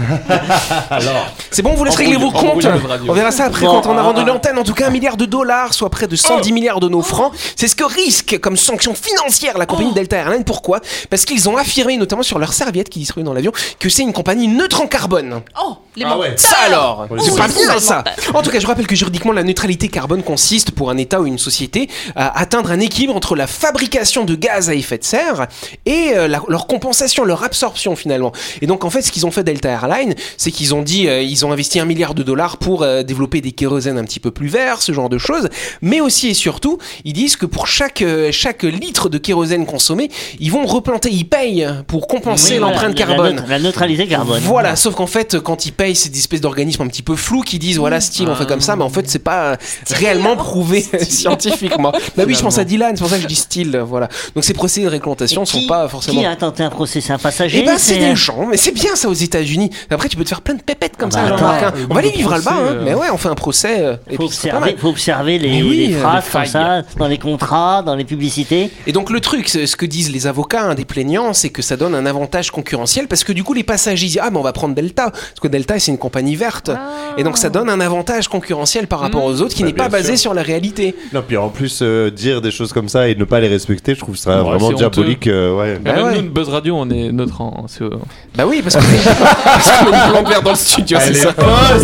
C'est 1.51 1.61
bon, 1.61 1.73
vous 1.73 1.83
laisse 1.83 1.95
régler 1.95 2.17
vos 2.17 2.31
comptes. 2.31 2.67
On 3.07 3.13
verra 3.13 3.31
ça 3.31 3.45
après 3.45 3.65
Bon, 3.65 3.81
quand 3.81 3.93
on 3.93 3.97
a 3.97 4.03
vendu 4.03 4.21
ah. 4.23 4.27
l'antenne. 4.27 4.57
En 4.57 4.63
tout 4.63 4.73
cas, 4.73 4.87
un 4.87 4.91
milliard 4.91 5.17
de 5.17 5.25
dollars, 5.25 5.73
soit 5.73 5.89
près 5.89 6.07
de 6.07 6.15
110 6.15 6.51
milliards 6.51 6.79
de 6.79 6.89
nos 6.89 7.01
francs. 7.01 7.33
C'est 7.55 7.67
ce 7.67 7.75
que 7.75 7.83
risque 7.83 8.39
comme 8.39 8.57
sanction 8.57 8.93
financière 8.93 9.57
la 9.57 9.65
compagnie 9.65 9.93
Delta 9.93 10.17
Airlines. 10.17 10.43
Pourquoi? 10.43 10.79
Parce 11.09 11.25
qu'ils 11.25 11.49
ont 11.49 11.57
affirmé, 11.57 11.97
notamment 11.97 12.23
sur 12.23 12.39
leur 12.39 12.53
serviette 12.53 12.89
qui 12.89 12.99
distribue 12.99 13.25
dans 13.25 13.33
l'avion, 13.33 13.51
que 13.79 13.89
c'est 13.89 14.03
une 14.03 14.13
compagnie 14.13 14.47
neutre 14.47 14.81
en 14.81 14.87
carbone. 14.87 15.41
Oh, 15.61 15.77
les 15.99 16.05
Ah 16.07 16.17
ouais. 16.17 16.33
Ça 16.37 16.57
alors 16.65 17.07
C'est 17.19 17.35
pas 17.37 17.47
bien 17.47 17.79
ça, 17.79 18.03
En 18.33 18.41
tout 18.41 18.49
cas, 18.49 18.59
je 18.59 18.67
rappelle 18.67 18.87
que 18.87 18.95
juridiquement, 18.95 19.31
la 19.33 19.43
neutralité 19.43 19.87
carbone 19.89 20.23
consiste 20.23 20.71
pour 20.71 20.89
un 20.89 20.97
État 20.97 21.19
ou 21.21 21.25
une 21.25 21.37
société 21.37 21.89
à 22.15 22.39
atteindre 22.39 22.71
un 22.71 22.79
équilibre 22.79 23.15
entre 23.15 23.35
la 23.35 23.47
fabrication 23.47 24.25
de 24.25 24.35
gaz 24.35 24.69
à 24.69 24.73
effet 24.75 24.97
de 24.97 25.03
serre 25.03 25.47
et 25.85 26.11
euh, 26.15 26.27
la- 26.27 26.41
leur 26.47 26.67
compensation, 26.67 27.23
leur 27.25 27.43
absorption 27.43 27.95
finalement. 27.95 28.31
Et 28.61 28.67
donc 28.67 28.83
en 28.85 28.89
fait, 28.89 29.01
ce 29.01 29.11
qu'ils 29.11 29.25
ont 29.25 29.31
fait 29.31 29.43
Delta 29.43 29.69
Airlines, 29.69 30.15
c'est 30.37 30.51
qu'ils 30.51 30.73
ont 30.73 30.81
dit, 30.81 31.07
euh, 31.07 31.21
ils 31.21 31.45
ont 31.45 31.51
investi 31.51 31.79
un 31.79 31.85
milliard 31.85 32.13
de 32.13 32.23
dollars 32.23 32.57
pour 32.57 32.83
euh, 32.83 33.03
développer 33.03 33.41
des 33.41 33.51
kérosènes 33.51 33.97
un 33.97 34.03
petit 34.05 34.19
peu 34.19 34.31
plus 34.31 34.47
verts, 34.47 34.81
ce 34.81 34.91
genre 34.91 35.09
de 35.09 35.17
choses. 35.17 35.49
Mais 35.81 36.01
aussi 36.01 36.29
et 36.29 36.33
surtout, 36.33 36.77
ils 37.05 37.13
disent 37.13 37.35
que 37.35 37.45
pour 37.45 37.67
chaque 37.67 38.01
euh, 38.01 38.29
chaque 38.31 38.63
litre 38.63 39.09
de 39.09 39.17
kérosène 39.17 39.65
consommé, 39.65 40.09
ils 40.39 40.51
vont 40.51 40.65
replanter, 40.65 41.09
ils 41.11 41.25
payent 41.27 41.67
pour 41.87 42.07
compenser 42.07 42.53
Oui, 42.53 42.59
l'empreinte 42.59 42.97
la- 42.99 43.05
la 43.05 43.13
carbone. 43.13 43.35
neut- 43.35 43.43
La, 43.49 43.59
neutralité 43.59 44.07
carbone. 44.07 44.41
Voilà, 44.43 44.75
sauf 44.75 44.95
qu'en 44.95 45.07
fait, 45.07 45.39
quand 45.39 45.65
ils 45.65 45.71
payent, 45.73 45.88
c'est 45.95 46.09
des 46.09 46.19
espèces 46.19 46.41
d'organismes 46.41 46.81
un 46.83 46.87
petit 46.87 47.01
peu 47.01 47.15
flous 47.15 47.41
qui 47.41 47.59
disent 47.59 47.77
voilà, 47.77 47.99
style, 48.01 48.27
on 48.29 48.35
fait 48.35 48.45
comme 48.47 48.61
ça, 48.61 48.75
mais 48.75 48.83
en 48.83 48.89
fait, 48.89 49.09
c'est 49.09 49.19
pas 49.19 49.51
euh, 49.51 49.55
réellement 49.91 50.35
prouvé 50.35 50.81
scientifiquement. 51.23 51.91
Bah 52.15 52.23
oui, 52.27 52.33
je 52.35 52.41
pense 52.41 52.57
à 52.57 52.63
Dylan, 52.63 52.95
c'est 52.95 53.01
pour 53.01 53.09
ça 53.09 53.17
que 53.17 53.23
je 53.23 53.27
dis 53.27 53.35
style, 53.35 53.77
voilà. 53.85 54.07
Donc 54.35 54.43
ces 54.43 54.53
procédés 54.53 54.85
de 54.85 54.91
réglementation 54.91 55.43
Et 55.43 55.45
sont 55.45 55.59
qui- 55.59 55.67
pas 55.67 55.87
forcément. 55.87 56.19
Qui 56.19 56.25
a 56.25 56.35
tenté 56.35 56.63
un 56.63 56.69
procès? 56.69 57.01
C'est 57.01 57.13
un 57.13 57.17
passager 57.17 57.59
Eh 57.61 57.65
ben, 57.65 57.77
c'est 57.77 57.97
des 57.97 58.15
gens, 58.15 58.45
mais 58.47 58.57
c'est 58.57 58.71
bien 58.71 58.95
ça 58.95 59.09
aux 59.09 59.13
États-Unis. 59.13 59.69
Après, 59.89 60.09
tu 60.09 60.17
peux 60.17 60.23
te 60.23 60.29
faire 60.29 60.41
plein 60.41 60.55
de 60.55 60.61
pépettes 60.61 60.97
comme 60.97 61.09
Ah 61.13 61.17
ça, 61.17 61.21
bah, 61.29 61.37
Jean-Marc. 61.37 61.63
hein. 61.63 61.73
euh, 61.75 61.85
On 61.89 61.93
va 61.93 62.01
les 62.01 62.11
le 62.11 62.17
vivre 62.17 62.33
à 62.33 62.37
le 62.37 62.43
bas, 62.43 62.51
procès, 62.51 62.69
hein. 62.71 62.81
mais 62.83 62.93
ouais, 62.93 63.07
on 63.11 63.17
fait 63.17 63.29
un 63.29 63.35
procès. 63.35 63.79
euh, 63.81 63.95
faut 64.15 64.23
observer, 64.25 64.75
faut 64.77 64.89
observer 64.89 65.39
les, 65.39 65.61
oui, 65.63 65.87
les 65.87 65.95
euh, 65.95 65.99
phrases 66.01 66.25
les 66.25 66.31
comme 66.31 66.45
ça, 66.45 66.81
dans 66.97 67.07
les 67.07 67.17
contrats, 67.17 67.83
dans 67.83 67.95
les 67.95 68.05
publicités. 68.05 68.71
Et 68.87 68.91
donc 68.91 69.09
le 69.09 69.19
truc, 69.19 69.47
ce 69.49 69.75
que 69.75 69.85
disent 69.85 70.11
les 70.11 70.27
avocats 70.27 70.63
hein, 70.63 70.75
des 70.75 70.85
plaignants, 70.85 71.33
c'est 71.33 71.49
que 71.49 71.61
ça 71.61 71.77
donne 71.77 71.95
un 71.95 72.05
avantage 72.05 72.51
concurrentiel 72.51 73.07
parce 73.07 73.23
que 73.23 73.31
du 73.33 73.43
coup 73.43 73.53
les 73.53 73.63
passagers 73.63 74.07
disent 74.07 74.19
ah 74.21 74.29
mais 74.31 74.37
on 74.37 74.41
va 74.43 74.53
prendre 74.53 74.75
Delta 74.75 75.09
parce 75.11 75.39
que 75.41 75.47
Delta 75.47 75.75
c'est 75.79 75.91
une 75.91 75.97
compagnie 75.97 76.35
verte 76.35 76.71
et 77.17 77.23
donc 77.23 77.37
ça 77.37 77.49
donne 77.49 77.69
un 77.69 77.79
avantage 77.79 78.27
concurrentiel 78.27 78.87
par 78.87 78.99
rapport 78.99 79.23
aux 79.23 79.41
autres 79.41 79.53
qui 79.55 79.63
Bah, 79.63 79.67
n'est 79.69 79.73
pas 79.73 79.89
basé 79.89 80.11
sûr. 80.15 80.19
sur 80.19 80.33
la 80.33 80.41
réalité. 80.41 80.95
Non, 81.13 81.23
puis 81.27 81.37
en 81.37 81.49
plus, 81.49 81.79
euh, 81.81 82.09
dire 82.11 82.41
des 82.41 82.51
choses 82.51 82.71
comme 82.73 82.89
ça 82.89 83.07
et 83.09 83.15
ne 83.15 83.23
pas 83.23 83.39
les 83.39 83.47
respecter, 83.47 83.95
je 83.95 83.99
trouve 83.99 84.15
ça 84.15 84.43
Ouais, 84.43 84.49
vraiment 84.57 84.71
diabolique. 84.73 85.27
euh, 85.27 85.55
ouais. 85.55 85.79
Bah 85.79 85.93
Même 85.93 86.05
ouais. 86.05 86.15
nous, 86.17 86.21
de 86.23 86.27
Buzz 86.29 86.49
Radio, 86.49 86.75
on 86.77 86.89
est 86.89 87.11
neutre 87.11 87.41
en 87.41 87.65
CO. 87.67 87.89
Bah 88.35 88.45
oui 88.47 88.61
parce 88.63 88.75
qu'on 88.75 90.11
plante 90.11 90.27
verte 90.29 90.43
dans 90.43 90.51
le 90.51 90.55
studio, 90.55 90.97
c'est 91.01 91.11
est 91.11 91.13
ça. 91.15 91.33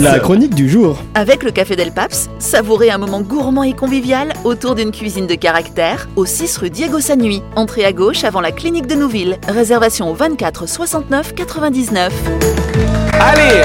La 0.02 0.20
chronique 0.20 0.54
du 0.56 0.70
jour. 0.70 0.98
Avec 1.16 1.44
le 1.44 1.52
Café 1.52 1.76
Del 1.76 1.92
Paps, 1.92 2.30
savourez 2.40 2.90
un 2.92 2.98
moment 2.98 3.22
gourmand 3.22 3.64
et 3.64 3.74
convivial 3.74 4.34
autour 4.44 4.76
d'une 4.76 4.92
cuisine 4.92 5.28
de 5.28 5.36
caractère 5.36 6.08
au 6.16 6.26
6 6.26 6.58
rue 6.58 6.70
Diego 6.70 7.00
Sanui. 7.00 7.42
Entrée 7.56 7.86
à 7.86 7.92
gauche 7.94 8.24
avant 8.24 8.42
la 8.42 8.52
clinique 8.52 8.88
de 8.88 8.96
Nouville. 8.96 9.38
Réservation 9.48 10.10
au 10.10 10.14
24 10.14 10.68
69 10.68 11.34
99. 11.36 12.14
Allez, 13.20 13.62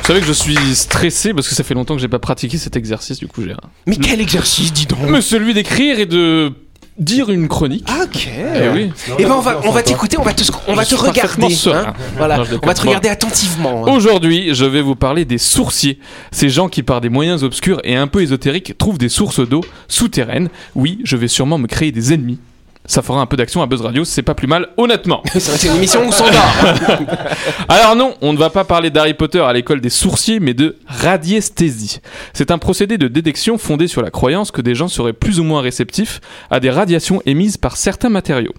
Vous 0.00 0.06
savez 0.08 0.20
que 0.20 0.26
je 0.26 0.32
suis 0.32 0.56
stressé 0.74 1.32
parce 1.32 1.48
que 1.48 1.54
ça 1.54 1.62
fait 1.62 1.74
longtemps 1.74 1.94
que 1.94 2.00
j'ai 2.00 2.08
pas 2.08 2.18
pratiqué 2.18 2.58
cet 2.58 2.76
exercice, 2.76 3.18
du 3.18 3.28
coup 3.28 3.42
j'ai. 3.42 3.54
mais 3.86 3.96
quel 3.96 4.20
exercice, 4.20 4.72
dis 4.72 4.86
donc. 4.86 4.98
Mais 5.08 5.20
celui 5.20 5.54
d'écrire 5.54 6.00
et 6.00 6.06
de 6.06 6.52
dire 6.98 7.30
une 7.30 7.46
chronique. 7.48 7.86
Ah, 7.88 8.00
Ok. 8.04 8.28
Eh 8.28 8.68
oui. 8.68 8.90
Et 9.18 9.22
ben 9.24 9.30
on 9.32 9.40
va 9.40 9.60
on 9.64 9.70
va 9.70 9.82
t'écouter, 9.82 10.18
on 10.18 10.22
va 10.22 10.32
te 10.34 10.42
on 10.66 10.74
va 10.74 10.84
te 10.84 10.94
regarder. 10.96 11.54
hein. 11.72 11.94
Voilà, 12.16 12.36
Non, 12.38 12.44
je 12.44 12.50
on 12.50 12.54
déconne 12.54 12.68
va 12.68 12.74
te 12.74 12.80
regarder 12.82 13.08
attentivement. 13.08 13.86
hein. 13.86 13.92
Aujourd'hui, 13.92 14.54
je 14.54 14.64
vais 14.64 14.82
vous 14.82 14.96
parler 14.96 15.24
des 15.24 15.38
sourciers. 15.38 16.00
Ces 16.32 16.50
gens 16.50 16.68
qui, 16.68 16.82
par 16.82 17.00
des 17.00 17.08
moyens 17.08 17.44
obscurs 17.44 17.80
et 17.84 17.94
un 17.94 18.08
peu 18.08 18.22
ésotériques, 18.22 18.76
trouvent 18.76 18.98
des 18.98 19.08
sources 19.08 19.40
d'eau 19.48 19.62
souterraines. 19.88 20.48
Oui, 20.74 20.98
je 21.04 21.16
vais 21.16 21.28
sûrement 21.28 21.58
me 21.58 21.68
créer 21.68 21.92
des 21.92 22.12
ennemis. 22.12 22.38
Ça 22.84 23.00
fera 23.00 23.20
un 23.20 23.26
peu 23.26 23.36
d'action 23.36 23.62
à 23.62 23.66
Buzz 23.66 23.80
Radio, 23.80 24.04
c'est 24.04 24.22
pas 24.22 24.34
plus 24.34 24.48
mal, 24.48 24.68
honnêtement. 24.76 25.22
Être 25.34 25.64
une 25.66 25.76
émission 25.76 26.06
où. 26.06 26.10
Alors 27.68 27.94
non, 27.94 28.14
on 28.20 28.32
ne 28.32 28.38
va 28.38 28.50
pas 28.50 28.64
parler 28.64 28.90
d'Harry 28.90 29.14
Potter 29.14 29.40
à 29.40 29.52
l'école 29.52 29.80
des 29.80 29.90
sourciers, 29.90 30.40
mais 30.40 30.52
de 30.52 30.76
radiesthésie. 30.86 32.00
C'est 32.32 32.50
un 32.50 32.58
procédé 32.58 32.98
de 32.98 33.06
détection 33.06 33.56
fondé 33.56 33.86
sur 33.86 34.02
la 34.02 34.10
croyance 34.10 34.50
que 34.50 34.62
des 34.62 34.74
gens 34.74 34.88
seraient 34.88 35.12
plus 35.12 35.38
ou 35.38 35.44
moins 35.44 35.60
réceptifs 35.60 36.20
à 36.50 36.58
des 36.58 36.70
radiations 36.70 37.22
émises 37.24 37.56
par 37.56 37.76
certains 37.76 38.10
matériaux. 38.10 38.54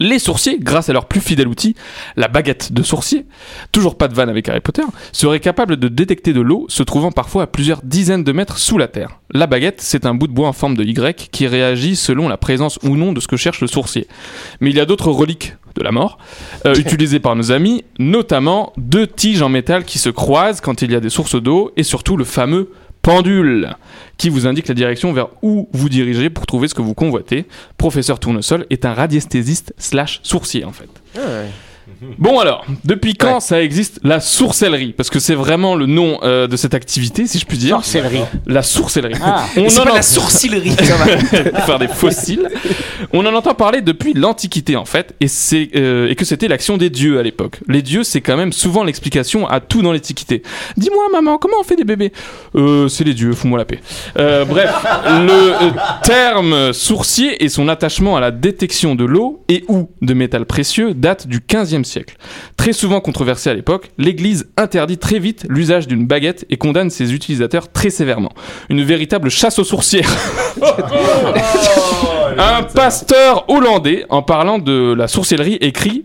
Les 0.00 0.18
sourciers, 0.18 0.58
grâce 0.60 0.88
à 0.88 0.92
leur 0.92 1.06
plus 1.06 1.20
fidèle 1.20 1.48
outil, 1.48 1.74
la 2.16 2.28
baguette 2.28 2.72
de 2.72 2.82
sourcier, 2.82 3.26
toujours 3.72 3.96
pas 3.96 4.08
de 4.08 4.14
vanne 4.14 4.28
avec 4.28 4.48
Harry 4.48 4.60
Potter, 4.60 4.82
seraient 5.12 5.40
capables 5.40 5.76
de 5.76 5.88
détecter 5.88 6.32
de 6.32 6.40
l'eau 6.40 6.66
se 6.68 6.82
trouvant 6.82 7.10
parfois 7.10 7.44
à 7.44 7.46
plusieurs 7.46 7.82
dizaines 7.82 8.24
de 8.24 8.32
mètres 8.32 8.58
sous 8.58 8.78
la 8.78 8.86
terre. 8.86 9.20
La 9.32 9.46
baguette, 9.46 9.80
c'est 9.80 10.06
un 10.06 10.14
bout 10.14 10.28
de 10.28 10.32
bois 10.32 10.48
en 10.48 10.52
forme 10.52 10.76
de 10.76 10.84
Y 10.84 11.28
qui 11.30 11.46
réagit 11.46 11.96
selon 11.96 12.28
la 12.28 12.36
présence 12.36 12.78
ou 12.82 12.96
non 12.96 13.12
de 13.12 13.20
ce 13.20 13.28
que 13.28 13.36
cherche 13.36 13.60
le 13.60 13.66
sourcier. 13.66 14.06
Mais 14.60 14.70
il 14.70 14.76
y 14.76 14.80
a 14.80 14.86
d'autres 14.86 15.10
reliques 15.10 15.56
de 15.74 15.82
la 15.82 15.92
mort, 15.92 16.18
euh, 16.66 16.74
utilisées 16.78 17.20
par 17.20 17.36
nos 17.36 17.50
amis, 17.50 17.84
notamment 17.98 18.72
deux 18.76 19.06
tiges 19.06 19.42
en 19.42 19.48
métal 19.48 19.84
qui 19.84 19.98
se 19.98 20.10
croisent 20.10 20.60
quand 20.60 20.82
il 20.82 20.92
y 20.92 20.94
a 20.94 21.00
des 21.00 21.10
sources 21.10 21.40
d'eau, 21.40 21.72
et 21.76 21.82
surtout 21.82 22.16
le 22.16 22.24
fameux 22.24 22.70
pendule, 23.02 23.76
qui 24.16 24.28
vous 24.28 24.46
indique 24.46 24.68
la 24.68 24.74
direction 24.74 25.12
vers 25.12 25.28
où 25.42 25.68
vous 25.72 25.88
dirigez 25.88 26.30
pour 26.30 26.46
trouver 26.46 26.68
ce 26.68 26.74
que 26.74 26.82
vous 26.82 26.94
convoitez. 26.94 27.46
Professeur 27.76 28.18
Tournesol 28.20 28.66
est 28.70 28.84
un 28.84 28.94
radiesthésiste 28.94 29.74
slash 29.78 30.20
sourcier 30.22 30.64
en 30.64 30.72
fait. 30.72 30.88
Bon 32.18 32.38
alors, 32.38 32.64
depuis 32.84 33.14
quand 33.14 33.34
Ouais. 33.34 33.40
ça 33.40 33.62
existe 33.62 34.00
la 34.02 34.20
sourcellerie 34.20 34.92
Parce 34.96 35.10
que 35.10 35.18
c'est 35.18 35.34
vraiment 35.34 35.74
le 35.74 35.86
nom 35.86 36.18
euh, 36.22 36.46
de 36.46 36.56
cette 36.56 36.74
activité, 36.74 37.26
si 37.26 37.38
je 37.38 37.44
puis 37.46 37.58
dire. 37.58 37.76
Sorcellerie. 37.76 38.20
La 38.46 38.62
sourcellerie. 38.62 39.14
Ah. 39.22 39.44
On 39.56 39.66
en 39.66 39.84
pas 39.84 39.90
en- 39.90 39.94
la 39.94 40.02
sourcillerie, 40.02 40.70
faire 41.66 41.78
des 41.78 41.88
fossiles. 41.88 42.48
On 43.12 43.24
en 43.26 43.34
entend 43.34 43.54
parler 43.54 43.80
depuis 43.80 44.14
l'Antiquité 44.14 44.76
en 44.76 44.84
fait, 44.84 45.14
et, 45.20 45.28
c'est, 45.28 45.70
euh, 45.76 46.08
et 46.08 46.14
que 46.14 46.24
c'était 46.24 46.48
l'action 46.48 46.76
des 46.76 46.90
dieux 46.90 47.18
à 47.18 47.22
l'époque. 47.22 47.58
Les 47.68 47.82
dieux, 47.82 48.04
c'est 48.04 48.20
quand 48.20 48.36
même 48.36 48.52
souvent 48.52 48.84
l'explication 48.84 49.46
à 49.48 49.60
tout 49.60 49.82
dans 49.82 49.92
l'Antiquité. 49.92 50.42
Dis-moi 50.76 51.04
maman, 51.12 51.38
comment 51.38 51.56
on 51.60 51.64
fait 51.64 51.76
des 51.76 51.84
bébés? 51.84 52.12
Euh, 52.54 52.88
C'est 52.88 53.04
les 53.04 53.14
dieux, 53.14 53.32
fous-moi 53.32 53.58
la 53.58 53.64
paix. 53.64 53.80
Bref, 54.14 54.70
le 55.06 55.72
terme 56.04 56.72
sourcier 56.72 57.42
et 57.44 57.48
son 57.48 57.68
attachement 57.68 58.16
à 58.16 58.20
la 58.20 58.30
détection 58.30 58.94
de 58.94 59.04
l'eau 59.04 59.42
et 59.48 59.64
ou 59.68 59.88
de 60.02 60.14
métal 60.14 60.46
précieux 60.46 60.94
date 60.94 61.26
du 61.26 61.40
15e 61.40 61.77
siècle. 61.84 62.16
Très 62.56 62.72
souvent 62.72 63.00
controversé 63.00 63.50
à 63.50 63.54
l'époque, 63.54 63.90
l'Église 63.98 64.48
interdit 64.56 64.98
très 64.98 65.18
vite 65.18 65.46
l'usage 65.48 65.86
d'une 65.86 66.06
baguette 66.06 66.44
et 66.50 66.56
condamne 66.56 66.90
ses 66.90 67.14
utilisateurs 67.14 67.70
très 67.70 67.90
sévèrement. 67.90 68.32
Une 68.68 68.82
véritable 68.82 69.30
chasse 69.30 69.58
aux 69.58 69.64
sourcières. 69.64 70.10
Un 72.38 72.62
pasteur 72.62 73.44
hollandais, 73.48 74.04
en 74.10 74.22
parlant 74.22 74.58
de 74.58 74.94
la 74.96 75.08
sorcellerie, 75.08 75.58
écrit 75.60 76.04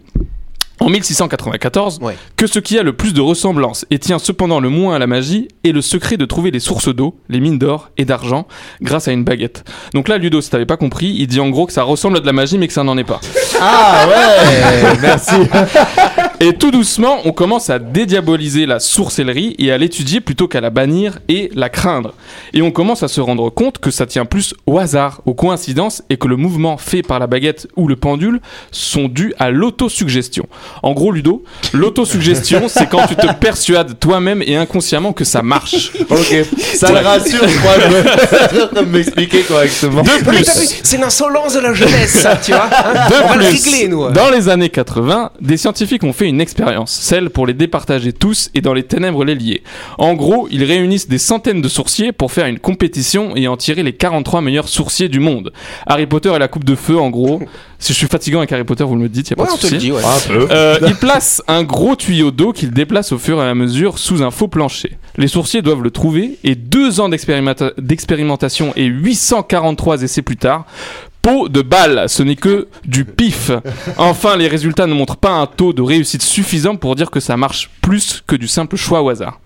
en 0.84 0.90
1694 0.90 2.00
Ouais. 2.02 2.16
que 2.38 2.48
ce 2.48 2.60
qui 2.60 2.78
a 2.78 2.84
le 2.84 2.94
plus 2.94 3.14
de 3.14 3.22
ressemblance 3.22 3.86
et 3.92 4.00
tient 4.00 4.20
cependant 4.20 4.60
le 4.60 4.70
moins 4.70 4.96
à 4.96 5.00
la 5.00 5.08
magie 5.08 5.48
est 5.64 5.72
le 5.72 5.82
secret 5.82 6.18
de 6.18 6.26
trouver 6.26 6.52
les 6.52 6.60
sources 6.60 6.94
d'eau, 6.94 7.16
les 7.30 7.40
mines 7.40 7.58
d'or 7.58 7.90
et 7.98 8.06
d'argent 8.06 8.48
grâce 8.82 9.08
à 9.08 9.12
une 9.12 9.24
baguette. 9.24 9.64
Donc 9.94 10.08
là, 10.08 10.18
Ludo, 10.18 10.42
si 10.42 10.50
t'avais 10.50 10.66
pas 10.66 10.78
compris, 10.78 11.16
il 11.18 11.28
dit 11.28 11.40
en 11.40 11.50
gros 11.50 11.66
que 11.66 11.74
ça 11.74 11.84
ressemble 11.84 12.18
à 12.18 12.20
de 12.20 12.26
la 12.26 12.34
magie 12.34 12.58
mais 12.58 12.68
que 12.68 12.74
ça 12.74 12.84
n'en 12.84 12.98
est 12.98 13.04
pas. 13.04 13.22
Ah 13.62 14.08
ouais, 14.08 14.98
merci. 15.02 15.32
Et 16.46 16.52
tout 16.52 16.72
doucement, 16.72 17.20
on 17.24 17.32
commence 17.32 17.70
à 17.70 17.80
dédiaboliser 17.80 18.66
la 18.66 18.82
sourcellerie 18.82 19.56
et 19.60 19.72
à 19.72 19.78
l'étudier 19.78 20.20
plutôt 20.20 20.50
qu'à 20.50 20.60
la 20.60 20.72
bannir 20.72 21.20
et 21.30 21.50
la 21.56 21.70
craindre. 21.70 22.14
Et 22.54 22.62
on 22.62 22.70
commence 22.70 23.02
à 23.02 23.08
se 23.08 23.22
rendre 23.22 23.50
compte 23.50 23.78
que 23.78 23.92
ça 23.92 24.06
tient 24.06 24.26
plus 24.26 24.54
au 24.66 24.78
hasard, 24.78 25.22
aux 25.26 25.36
coïncidences 25.36 26.04
et 26.10 26.18
que 26.18 26.28
le 26.28 26.36
mouvement 26.36 26.76
fait 26.78 27.02
par 27.02 27.20
la 27.20 27.28
baguette 27.28 27.68
ou 27.78 27.88
le 27.88 27.96
pendule 27.96 28.42
sont 28.72 29.08
dus 29.08 29.34
à 29.40 29.52
l'autosuggestion. 29.52 30.46
En 30.82 30.92
gros, 30.92 31.14
Ludo, 31.14 31.46
l'autosuggestion, 31.72 32.64
c'est 32.68 32.90
quand 32.90 33.08
tu 33.08 33.16
te 33.16 33.32
persuades 33.36 33.98
toi-même 33.98 34.44
et 34.46 34.58
inconsciemment 34.58 35.14
que 35.14 35.24
ça 35.24 35.44
marche. 35.44 35.92
Ok, 36.10 36.36
ça 36.76 36.92
le 36.92 36.98
rassure, 36.98 37.48
je 37.48 38.76
me- 38.76 38.76
de 38.82 38.86
m'expliquer 38.86 39.44
correctement. 39.44 40.02
De 40.02 40.10
plus, 40.26 40.44
C'est 40.84 40.98
l'insolence 40.98 41.54
de 41.54 41.60
la 41.62 41.74
jeunesse, 41.74 42.12
ça, 42.20 42.36
tu 42.36 42.52
vois. 42.52 42.68
hein. 42.70 43.08
De 43.10 43.16
on 43.24 43.28
va 43.30 43.36
le 43.38 43.46
plus, 43.48 43.64
régler, 43.64 43.88
nous. 43.88 44.10
Dans 44.12 44.30
les 44.30 44.50
années 44.50 44.70
80, 44.70 45.32
des 45.40 45.56
scientifiques 45.56 46.04
ont 46.04 46.12
fait 46.12 46.28
une 46.28 46.33
une 46.34 46.42
expérience, 46.42 46.92
celle 46.92 47.30
pour 47.30 47.48
les 47.48 47.54
départager 47.54 48.12
tous 48.14 48.50
et 48.54 48.62
dans 48.62 48.74
les 48.74 48.84
ténèbres 48.84 49.24
les 49.24 49.36
lier. 49.36 49.64
En 49.98 50.14
gros, 50.16 50.48
ils 50.52 50.64
réunissent 50.64 51.08
des 51.08 51.18
centaines 51.18 51.62
de 51.62 51.68
sourciers 51.68 52.12
pour 52.12 52.32
faire 52.32 52.48
une 52.48 52.60
compétition 52.60 53.36
et 53.36 53.48
en 53.48 53.56
tirer 53.58 53.84
les 53.84 53.94
43 53.94 54.42
meilleurs 54.42 54.68
sourciers 54.68 55.10
du 55.10 55.20
monde. 55.20 55.54
Harry 55.88 56.06
Potter 56.08 56.34
et 56.36 56.40
la 56.40 56.48
coupe 56.48 56.64
de 56.66 56.76
feu, 56.76 56.98
en 56.98 57.10
gros. 57.10 57.42
Si 57.80 57.92
je 57.92 57.98
suis 57.98 58.08
fatigant 58.08 58.40
avec 58.40 58.52
Harry 58.54 58.64
Potter, 58.64 58.84
vous 58.86 58.96
me 58.96 59.04
le 59.04 59.10
dites, 59.10 59.30
y 59.30 59.34
a 59.34 59.36
pas 59.36 59.44
de 59.44 59.50
souci. 59.60 59.78
dit, 59.78 59.92
ouais. 59.92 60.02
Euh, 60.52 60.78
il 60.88 60.96
place 60.96 61.42
un 61.50 61.64
gros 61.64 61.96
tuyau 61.98 62.32
d'eau 62.32 62.54
qu'il 62.54 62.72
déplace 62.72 63.12
au 63.12 63.18
fur 63.18 63.44
et 63.44 63.46
à 63.48 63.54
mesure 63.56 64.00
sous 64.00 64.24
un 64.24 64.32
faux 64.32 64.48
plancher. 64.48 64.98
Les 65.18 65.28
sourciers 65.28 65.62
doivent 65.62 65.82
le 65.84 65.92
trouver 65.92 66.38
et 66.46 66.56
deux 66.56 67.00
ans 67.02 67.10
d'expérimenta- 67.10 67.74
d'expérimentation 67.78 68.72
et 68.78 68.86
843 68.86 70.02
essais 70.04 70.22
plus 70.22 70.38
tard, 70.38 70.66
pot 71.24 71.48
de 71.50 71.62
balle, 71.62 72.04
ce 72.08 72.22
n'est 72.22 72.36
que 72.36 72.68
du 72.86 73.06
pif. 73.06 73.50
Enfin, 73.98 74.36
les 74.38 74.48
résultats 74.50 74.86
ne 74.88 74.94
montrent 74.94 75.16
pas 75.18 75.32
un 75.32 75.48
taux 75.48 75.72
de 75.74 75.82
réussite 75.82 76.22
suffisant 76.22 76.76
pour 76.76 76.96
dire 76.96 77.10
que 77.10 77.20
ça 77.22 77.38
marche 77.38 77.72
plus 77.82 78.22
que 78.28 78.36
du 78.36 78.48
simple 78.48 78.76
choix 78.76 79.02
au 79.02 79.10
hasard. 79.10 79.40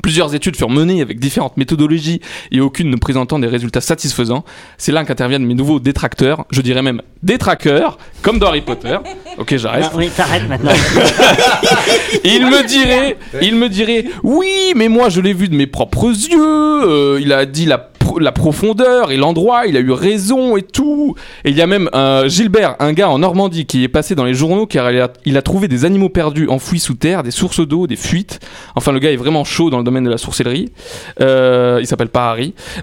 Plusieurs 0.00 0.34
études 0.34 0.56
furent 0.56 0.70
menées 0.70 1.02
avec 1.02 1.20
différentes 1.20 1.56
méthodologies 1.58 2.20
et 2.50 2.60
aucune 2.60 2.88
ne 2.88 2.96
présentant 2.96 3.38
des 3.38 3.46
résultats 3.46 3.80
satisfaisants. 3.82 4.44
C'est 4.78 4.90
là 4.90 5.04
qu'interviennent 5.04 5.44
mes 5.44 5.54
nouveaux 5.54 5.80
détracteurs, 5.80 6.46
je 6.50 6.62
dirais 6.62 6.82
même 6.82 7.02
détraqueurs, 7.22 7.98
comme 8.22 8.38
dans 8.38 8.46
Harry 8.46 8.62
Potter. 8.62 8.96
Ok, 9.38 9.56
j'arrête. 9.56 9.90
Oui, 9.94 10.08
t'arrêtes 10.16 10.48
maintenant. 10.48 10.72
Il 12.24 12.46
me 12.46 12.66
dirait, 12.66 13.16
il 13.42 13.56
me 13.56 13.68
dirait, 13.68 14.04
oui, 14.22 14.72
mais 14.76 14.88
moi 14.88 15.08
je 15.08 15.20
l'ai 15.20 15.32
vu 15.34 15.48
de 15.48 15.56
mes 15.56 15.66
propres 15.66 16.06
yeux. 16.08 16.38
euh, 16.40 17.18
il 17.20 17.32
a 17.32 17.44
dit 17.46 17.66
la, 17.66 17.91
la 18.18 18.32
profondeur 18.32 19.12
et 19.12 19.16
l'endroit. 19.16 19.66
Il 19.66 19.76
a 19.76 19.80
eu 19.80 19.92
raison 19.92 20.56
et 20.56 20.62
tout. 20.62 21.14
Et 21.44 21.50
il 21.50 21.56
y 21.56 21.62
a 21.62 21.66
même 21.66 21.88
Gilbert, 22.26 22.76
un 22.80 22.92
gars 22.92 23.10
en 23.10 23.18
Normandie, 23.18 23.66
qui 23.66 23.84
est 23.84 23.88
passé 23.88 24.14
dans 24.14 24.24
les 24.24 24.34
journaux 24.34 24.66
car 24.66 24.90
il 24.90 25.00
a, 25.00 25.12
il 25.24 25.36
a 25.36 25.42
trouvé 25.42 25.68
des 25.68 25.84
animaux 25.84 26.08
perdus 26.08 26.48
enfouis 26.48 26.80
sous 26.80 26.94
terre, 26.94 27.22
des 27.22 27.30
sources 27.30 27.66
d'eau, 27.66 27.86
des 27.86 27.96
fuites. 27.96 28.40
Enfin, 28.74 28.92
le 28.92 28.98
gars 28.98 29.12
est 29.12 29.16
vraiment 29.16 29.44
chaud 29.44 29.70
dans 29.70 29.78
le 29.78 29.84
domaine 29.84 30.04
de 30.04 30.10
la 30.10 30.18
sorcellerie. 30.18 30.72
Euh, 31.20 31.78
il 31.80 31.86
s'appelle 31.86 32.08
pas. 32.08 32.32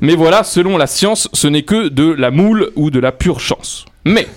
Mais 0.01 0.15
voilà, 0.15 0.43
selon 0.43 0.77
la 0.77 0.87
science, 0.87 1.29
ce 1.33 1.47
n'est 1.47 1.63
que 1.63 1.89
de 1.89 2.11
la 2.11 2.31
moule 2.31 2.71
ou 2.75 2.89
de 2.89 2.99
la 2.99 3.11
pure 3.11 3.39
chance. 3.39 3.85
Mais 4.05 4.27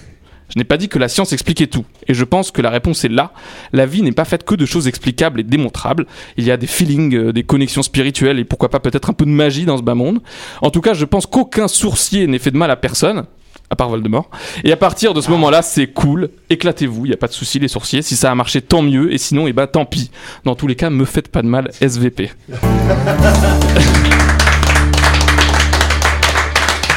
je 0.48 0.58
n'ai 0.58 0.64
pas 0.64 0.76
dit 0.76 0.88
que 0.88 0.98
la 0.98 1.08
science 1.08 1.32
expliquait 1.32 1.66
tout, 1.66 1.84
et 2.08 2.14
je 2.14 2.24
pense 2.24 2.50
que 2.50 2.62
la 2.62 2.70
réponse 2.70 3.04
est 3.04 3.08
là. 3.08 3.32
La 3.72 3.86
vie 3.86 4.02
n'est 4.02 4.12
pas 4.12 4.24
faite 4.24 4.44
que 4.44 4.54
de 4.54 4.66
choses 4.66 4.88
explicables 4.88 5.40
et 5.40 5.44
démontrables. 5.44 6.06
Il 6.36 6.44
y 6.44 6.50
a 6.50 6.56
des 6.56 6.66
feelings, 6.66 7.14
euh, 7.14 7.32
des 7.32 7.42
connexions 7.42 7.82
spirituelles 7.82 8.38
et 8.38 8.44
pourquoi 8.44 8.68
pas 8.68 8.80
peut-être 8.80 9.10
un 9.10 9.12
peu 9.12 9.24
de 9.24 9.30
magie 9.30 9.64
dans 9.64 9.76
ce 9.76 9.82
bas 9.82 9.94
monde. 9.94 10.20
En 10.60 10.70
tout 10.70 10.80
cas, 10.80 10.94
je 10.94 11.04
pense 11.04 11.26
qu'aucun 11.26 11.68
sourcier 11.68 12.26
n'ait 12.26 12.38
fait 12.38 12.50
de 12.50 12.58
mal 12.58 12.70
à 12.70 12.76
personne. 12.76 13.24
À 13.70 13.76
part 13.76 13.88
Voldemort. 13.88 14.28
Et 14.64 14.72
à 14.72 14.76
partir 14.76 15.14
de 15.14 15.22
ce 15.22 15.30
moment-là, 15.30 15.62
c'est 15.62 15.86
cool. 15.86 16.28
Éclatez-vous, 16.50 17.06
il 17.06 17.08
n'y 17.08 17.14
a 17.14 17.16
pas 17.16 17.28
de 17.28 17.32
souci, 17.32 17.58
les 17.58 17.68
sourciers. 17.68 18.02
Si 18.02 18.16
ça 18.16 18.30
a 18.30 18.34
marché, 18.34 18.60
tant 18.60 18.82
mieux. 18.82 19.10
Et 19.14 19.18
sinon, 19.18 19.46
eh 19.46 19.54
ben, 19.54 19.66
tant 19.66 19.86
pis. 19.86 20.10
Dans 20.44 20.54
tous 20.54 20.66
les 20.66 20.76
cas, 20.76 20.90
me 20.90 21.06
faites 21.06 21.28
pas 21.28 21.40
de 21.40 21.48
mal, 21.48 21.70
SVP. 21.80 22.32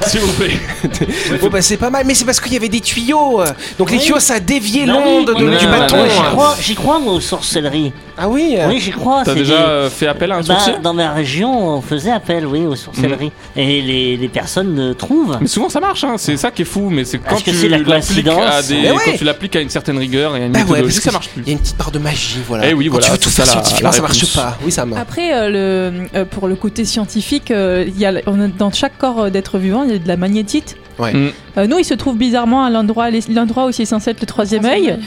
S'il 0.07 0.21
vous 0.21 0.31
plaît. 0.33 0.51
Bon, 1.41 1.49
bah, 1.49 1.61
c'est 1.61 1.75
pas 1.77 1.89
mal, 1.89 2.05
mais 2.05 2.13
c'est 2.13 2.23
parce 2.25 2.39
qu'il 2.39 2.53
y 2.53 2.55
avait 2.55 2.69
des 2.69 2.79
tuyaux. 2.79 3.41
euh. 3.41 3.45
Donc 3.77 3.91
les 3.91 3.97
Oui. 3.97 4.03
tuyaux, 4.03 4.19
ça 4.19 4.35
a 4.35 4.39
dévié 4.39 4.85
Non, 4.85 5.01
l'onde 5.03 5.29
oui, 5.35 5.43
de- 5.43 5.49
oui, 5.49 5.57
du 5.57 5.65
oui, 5.65 5.71
bâton. 5.71 5.97
J'y 6.05 6.17
hein. 6.19 6.23
crois, 6.31 6.55
j'y 6.61 6.75
crois, 6.75 6.99
moi, 6.99 7.13
aux 7.13 7.19
sorcelleries. 7.19 7.91
Ah 8.17 8.29
oui. 8.29 8.55
euh. 8.57 8.67
Oui, 8.69 8.79
j'y 8.79 8.91
crois. 8.91 9.23
T'as 9.25 9.33
c'est 9.33 9.39
déjà 9.39 9.57
des- 9.57 9.63
euh, 9.63 9.89
fait 9.89 10.07
appel 10.07 10.31
à 10.31 10.35
un 10.35 10.39
Bah, 10.39 10.45
sourcier 10.45 10.73
dans 10.81 10.93
ma 10.93 11.11
région, 11.11 11.75
on 11.75 11.81
faisait 11.81 12.11
appel, 12.11 12.45
oui, 12.45 12.65
aux 12.65 12.75
sorcelleries. 12.75 13.31
Et 13.57 13.81
les, 13.81 14.15
les 14.17 14.27
personnes 14.29 14.75
le 14.75 14.95
trouvent. 14.95 15.37
Mais 15.41 15.47
souvent 15.47 15.67
ça 15.69 15.79
marche, 15.81 16.03
hein. 16.05 16.15
c'est 16.17 16.37
ça 16.37 16.51
qui 16.51 16.61
est 16.61 16.65
fou, 16.65 16.89
mais 16.89 17.03
c'est 17.03 17.17
quand 17.17 17.31
Parce 17.31 17.43
que 17.43 17.51
tu 17.51 17.57
c'est 17.57 17.67
la 17.69 17.77
l'appliques 17.79 17.89
à 17.93 17.99
coïncidence. 18.01 18.67
des, 18.67 18.81
Mais 18.81 18.91
ouais. 18.91 18.97
quand 19.05 19.17
tu 19.17 19.23
l'appliques 19.25 19.55
à 19.57 19.61
une 19.61 19.69
certaine 19.69 19.97
rigueur 19.97 20.37
et 20.37 20.43
à 20.43 20.45
une 20.45 20.51
Bah 20.53 20.59
ouais, 20.59 20.63
méthodologie, 20.65 20.93
parce 20.95 21.03
ça 21.03 21.09
que 21.09 21.13
marche 21.15 21.29
plus. 21.29 21.41
Il 21.43 21.47
y 21.47 21.51
a 21.51 21.53
une 21.53 21.59
petite 21.59 21.77
part 21.77 21.91
de 21.91 21.99
magie, 21.99 22.37
voilà. 22.47 22.69
Eh 22.69 22.73
oui, 22.73 22.85
Quand 22.85 22.91
voilà, 22.93 23.05
tu 23.07 23.11
veux 23.11 23.17
c'est 23.17 23.23
tout 23.23 23.29
ça 23.29 23.43
faire 23.43 23.45
la- 23.45 23.51
scientifiquement, 23.63 23.89
la 23.89 23.95
ça 23.95 24.01
marche 24.01 24.13
réponse. 24.21 24.35
pas. 24.35 24.57
Oui, 24.63 24.71
ça 24.71 24.85
marche. 24.85 25.01
Après, 25.01 25.33
euh, 25.33 25.49
le, 25.49 26.07
euh, 26.19 26.25
pour 26.25 26.47
le 26.47 26.55
côté 26.55 26.85
scientifique, 26.85 27.51
euh, 27.51 27.85
il 27.87 27.99
y 27.99 28.05
a, 28.05 28.13
on 28.27 28.39
a- 28.39 28.47
dans 28.47 28.71
chaque 28.71 28.97
corps 28.97 29.23
euh, 29.23 29.29
d'être 29.29 29.57
vivant, 29.57 29.83
il 29.83 29.91
y 29.91 29.95
a 29.95 29.99
de 29.99 30.07
la 30.07 30.17
magnétite. 30.17 30.77
Ouais. 30.99 31.13
Mm. 31.13 31.31
Euh, 31.57 31.67
nous, 31.67 31.77
il 31.79 31.85
se 31.85 31.93
trouve 31.93 32.17
bizarrement 32.17 32.63
à 32.63 32.69
l'endroit 32.69 33.09
l'endroit 33.29 33.65
où 33.65 33.71
c'est 33.71 33.85
censé 33.85 34.11
être 34.11 34.21
le 34.21 34.27
troisième 34.27 34.65
œil. 34.65 34.97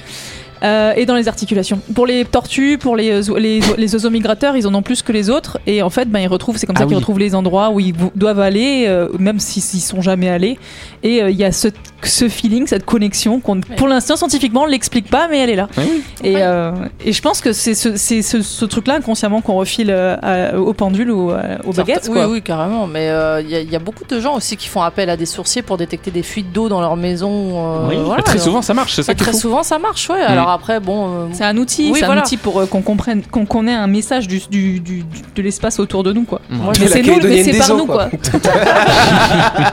Euh, 0.64 0.92
et 0.96 1.06
dans 1.06 1.14
les 1.14 1.28
articulations. 1.28 1.78
Pour 1.94 2.06
les 2.06 2.24
tortues, 2.24 2.78
pour 2.78 2.96
les, 2.96 3.12
oiseaux- 3.12 3.36
les, 3.36 3.60
les 3.76 3.94
oiseaux 3.94 4.10
migrateurs, 4.10 4.56
ils 4.56 4.66
en 4.66 4.74
ont 4.74 4.82
plus 4.82 5.02
que 5.02 5.12
les 5.12 5.30
autres. 5.30 5.58
Et 5.66 5.82
en 5.82 5.90
fait, 5.90 6.08
ben, 6.10 6.20
ils 6.20 6.26
retrouvent, 6.28 6.56
c'est 6.56 6.66
comme 6.66 6.74
Ah 6.76 6.80
ça 6.80 6.84
qu'ils 6.86 6.94
oui. 6.94 7.00
retrouvent 7.00 7.18
les 7.18 7.34
endroits 7.34 7.70
où 7.70 7.78
ils 7.80 7.94
doivent 8.14 8.40
aller, 8.40 8.86
euh, 8.88 9.08
même 9.18 9.38
s'ils 9.38 9.62
s'y 9.62 9.80
sont 9.80 10.00
jamais 10.00 10.28
allés. 10.28 10.58
Et 11.02 11.22
euh, 11.22 11.30
il 11.30 11.36
y 11.36 11.44
a 11.44 11.52
ce, 11.52 11.68
ce 12.02 12.28
feeling, 12.28 12.66
cette 12.66 12.84
connexion 12.86 13.40
qu'on, 13.40 13.60
pour 13.60 13.88
l'instant, 13.88 14.16
scientifiquement, 14.16 14.62
on 14.62 14.66
l'explique 14.66 15.10
pas, 15.10 15.28
mais 15.30 15.38
elle 15.40 15.50
est 15.50 15.56
là. 15.56 15.68
Oui, 15.76 15.84
oui. 15.88 16.02
Et, 16.22 16.34
Ouais. 16.34 16.40
euh, 16.42 16.72
et 17.04 17.12
je 17.12 17.22
pense 17.22 17.40
que 17.40 17.52
c'est 17.52 17.74
ce, 17.74 17.96
c'est 17.96 18.22
ce, 18.22 18.40
ce 18.42 18.64
truc-là 18.64 18.94
inconsciemment 18.96 19.40
qu'on 19.42 19.54
refile 19.54 19.90
à- 19.90 20.58
au 20.58 20.72
pendule 20.72 21.10
ou 21.10 21.30
aux 21.30 21.72
baguettes. 21.72 22.06
Oui, 22.08 22.14
Quoi. 22.14 22.28
oui, 22.28 22.42
carrément. 22.42 22.86
Mais 22.86 23.08
euh, 23.10 23.40
il 23.42 23.50
y, 23.50 23.54
a- 23.56 23.60
il 23.60 23.70
y 23.70 23.76
a 23.76 23.78
beaucoup 23.78 24.04
de 24.08 24.18
gens 24.20 24.34
aussi 24.36 24.56
qui 24.56 24.68
font 24.68 24.82
appel 24.82 25.10
à 25.10 25.16
des 25.16 25.26
sourciers 25.26 25.62
pour 25.62 25.76
détecter 25.76 26.10
des 26.10 26.22
fuites 26.22 26.52
d'eau 26.52 26.68
dans 26.68 26.80
leur 26.80 26.96
maison. 26.96 27.30
euh, 27.30 27.88
Oui. 27.88 27.96
voilà, 28.04 28.22
très 28.22 28.32
alors- 28.34 28.44
souvent 28.44 28.62
ça 28.62 28.74
marche, 28.74 28.94
c'est 28.94 29.02
ça 29.02 29.14
très 29.14 29.32
souvent, 29.32 29.62
ça 29.62 29.78
marche, 29.78 30.08
ouais. 30.10 30.20
Alors 30.20 30.48
après, 30.54 30.80
bon. 30.80 31.08
euh, 31.08 31.26
C'est 31.32 31.44
un 31.44 31.56
outil, 31.56 31.90
Oui, 31.92 31.98
c'est 32.00 32.06
voilà. 32.06 32.22
un 32.22 32.24
outil 32.24 32.36
pour 32.36 32.60
euh, 32.60 32.66
qu'on 32.66 32.82
comprenne, 32.82 33.22
qu'on 33.30 33.46
qu'on 33.46 33.66
ait 33.66 33.74
un 33.74 33.86
message 33.86 34.26
du, 34.28 34.40
du, 34.48 34.80
de 34.80 35.42
l'espace 35.42 35.78
autour 35.78 36.02
de 36.02 36.12
nous, 36.12 36.24
quoi. 36.24 36.40
moi, 36.50 36.72
la 36.80 36.88
C'est 36.88 37.02
nous, 37.02 37.18
mais 37.22 37.44
c'est 37.44 37.58
par 37.58 37.70
eaux, 37.72 37.76
nous, 37.78 37.86
quoi. 37.86 38.08
quoi. 38.10 38.40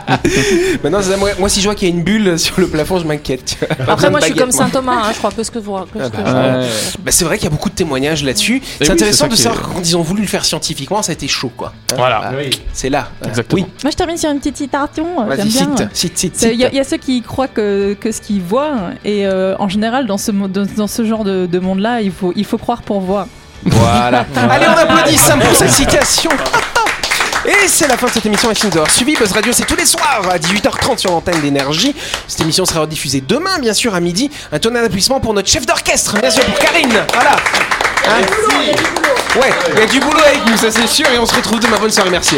Maintenant, 0.84 1.02
ça, 1.02 1.18
moi, 1.18 1.30
moi, 1.40 1.50
si 1.50 1.60
je 1.62 1.66
vois 1.66 1.76
qu'il 1.76 1.90
y 1.90 1.92
a 1.92 1.96
une 1.96 2.04
bulle 2.04 2.38
sur 2.40 2.60
le 2.60 2.68
plafond, 2.68 3.00
je 3.00 3.06
m'inquiète. 3.06 3.58
Après, 3.88 4.10
moi, 4.10 4.20
je 4.20 4.26
suis 4.26 4.36
comme. 4.36 4.52
Saint 4.52 4.70
Thomas, 4.70 5.02
hein, 5.06 5.10
je 5.14 5.18
crois 5.18 5.32
que 5.32 5.44
ce 5.44 5.52
que 5.52 5.60
vous 5.60 5.74
que 5.94 6.00
Ah 6.00 6.10
que 6.10 6.18
bah. 6.18 6.60
Bah, 7.00 7.12
c'est 7.12 7.26
vrai 7.26 7.38
qu'il 7.38 7.46
y 7.46 7.48
a 7.48 7.52
beaucoup 7.52 7.70
de 7.70 7.76
témoignages 7.76 8.24
là-dessus. 8.24 8.62
C'est 8.80 8.88
oui, 8.88 8.92
intéressant 8.94 9.28
de 9.28 9.36
savoir 9.36 9.62
que 9.62 9.68
quand 9.74 9.80
ils 9.82 9.96
ont 9.98 10.02
voulu 10.02 10.22
le 10.22 10.28
faire 10.28 10.46
scientifiquement, 10.46 11.02
ça 11.02 11.12
a 11.12 11.14
été 11.14 11.28
chaud, 11.28 11.52
quoi. 11.56 11.74
Hein, 11.92 11.96
Voilà. 11.98 12.20
bah, 12.32 12.38
C'est 12.74 12.90
là. 12.90 13.08
Exactement. 13.26 13.62
Oui, 13.64 13.68
Moi, 13.84 13.92
je 13.92 13.96
termine 13.98 14.18
sur 14.18 14.30
une 14.30 14.40
petite 14.40 14.58
citation. 14.58 15.22
euh, 15.22 15.26
vas-y, 15.26 15.50
J'aime 15.50 15.76
bien. 15.76 15.78
Il 15.78 15.84
y, 15.84 15.86
a- 15.86 15.90
cite. 15.94 16.48
il 16.72 16.76
y 16.76 16.80
a 16.80 16.84
ceux 16.84 16.98
qui 16.98 17.22
croient 17.22 17.48
que, 17.48 17.94
que 18.00 18.12
ce 18.12 18.22
qu'ils 18.22 18.42
voient, 18.42 18.76
et 19.06 19.26
euh, 19.26 19.56
en 19.60 19.70
général, 19.70 20.06
dans 20.08 20.18
ce, 20.18 20.32
dans, 20.32 20.66
dans 20.76 20.88
ce 20.88 21.06
genre 21.06 21.24
de, 21.24 21.46
de 21.46 21.60
monde-là, 21.60 22.02
il 22.02 22.12
faut, 22.12 22.34
il 22.36 22.46
faut 22.46 22.58
croire 22.58 22.82
pour 22.82 23.02
voir. 23.02 23.28
Voilà. 23.64 24.26
Allez, 24.50 24.66
on 24.68 24.78
applaudit 24.78 25.18
Sam 25.18 25.40
pour 25.40 25.56
cette 25.56 25.72
citation. 25.72 26.32
Et 27.46 27.68
c'est 27.68 27.88
la 27.88 27.98
fin 27.98 28.06
de 28.08 28.12
cette 28.12 28.26
émission 28.26 28.50
Merci 28.50 28.68
d'avoir 28.68 28.90
suivi. 28.92 29.16
Buzz 29.16 29.32
Radio, 29.32 29.52
c'est 29.52 29.66
tous 29.66 29.76
les 29.76 29.86
soirs 29.86 30.22
à 30.32 30.38
18h30 30.38 30.98
sur 31.00 31.12
l'antenne 31.12 31.42
d'énergie. 31.42 31.96
Cette 32.28 32.42
émission 32.42 32.66
sera 32.66 32.82
rediffusée 32.82 33.22
demain, 33.28 33.58
bien 33.60 33.74
sûr, 33.74 33.96
à 33.96 34.00
midi. 34.00 34.30
Un 34.52 34.60
tonnerre 34.60 34.84
d'applaudissements 34.84 35.20
pour 35.20 35.34
notre 35.34 35.50
chef 35.50 35.66
d'orchestre, 35.66 36.18
bien 36.20 36.30
sûr, 36.30 36.44
pour 36.46 36.60
Karine. 36.60 36.94
Voilà. 37.14 37.36
Hein 38.08 38.22
Ouais, 39.40 39.50
il 39.74 39.80
y 39.80 39.84
a 39.84 39.88
du 39.88 40.00
boulot 40.00 40.20
avec 40.26 40.46
nous, 40.46 40.58
ça 40.58 40.70
c'est 40.70 40.88
sûr. 40.88 41.08
Et 41.10 41.18
on 41.18 41.26
se 41.26 41.34
retrouve 41.36 41.60
demain. 41.60 41.78
Bonne 41.80 41.92
soirée, 41.92 42.10
merci. 42.12 42.38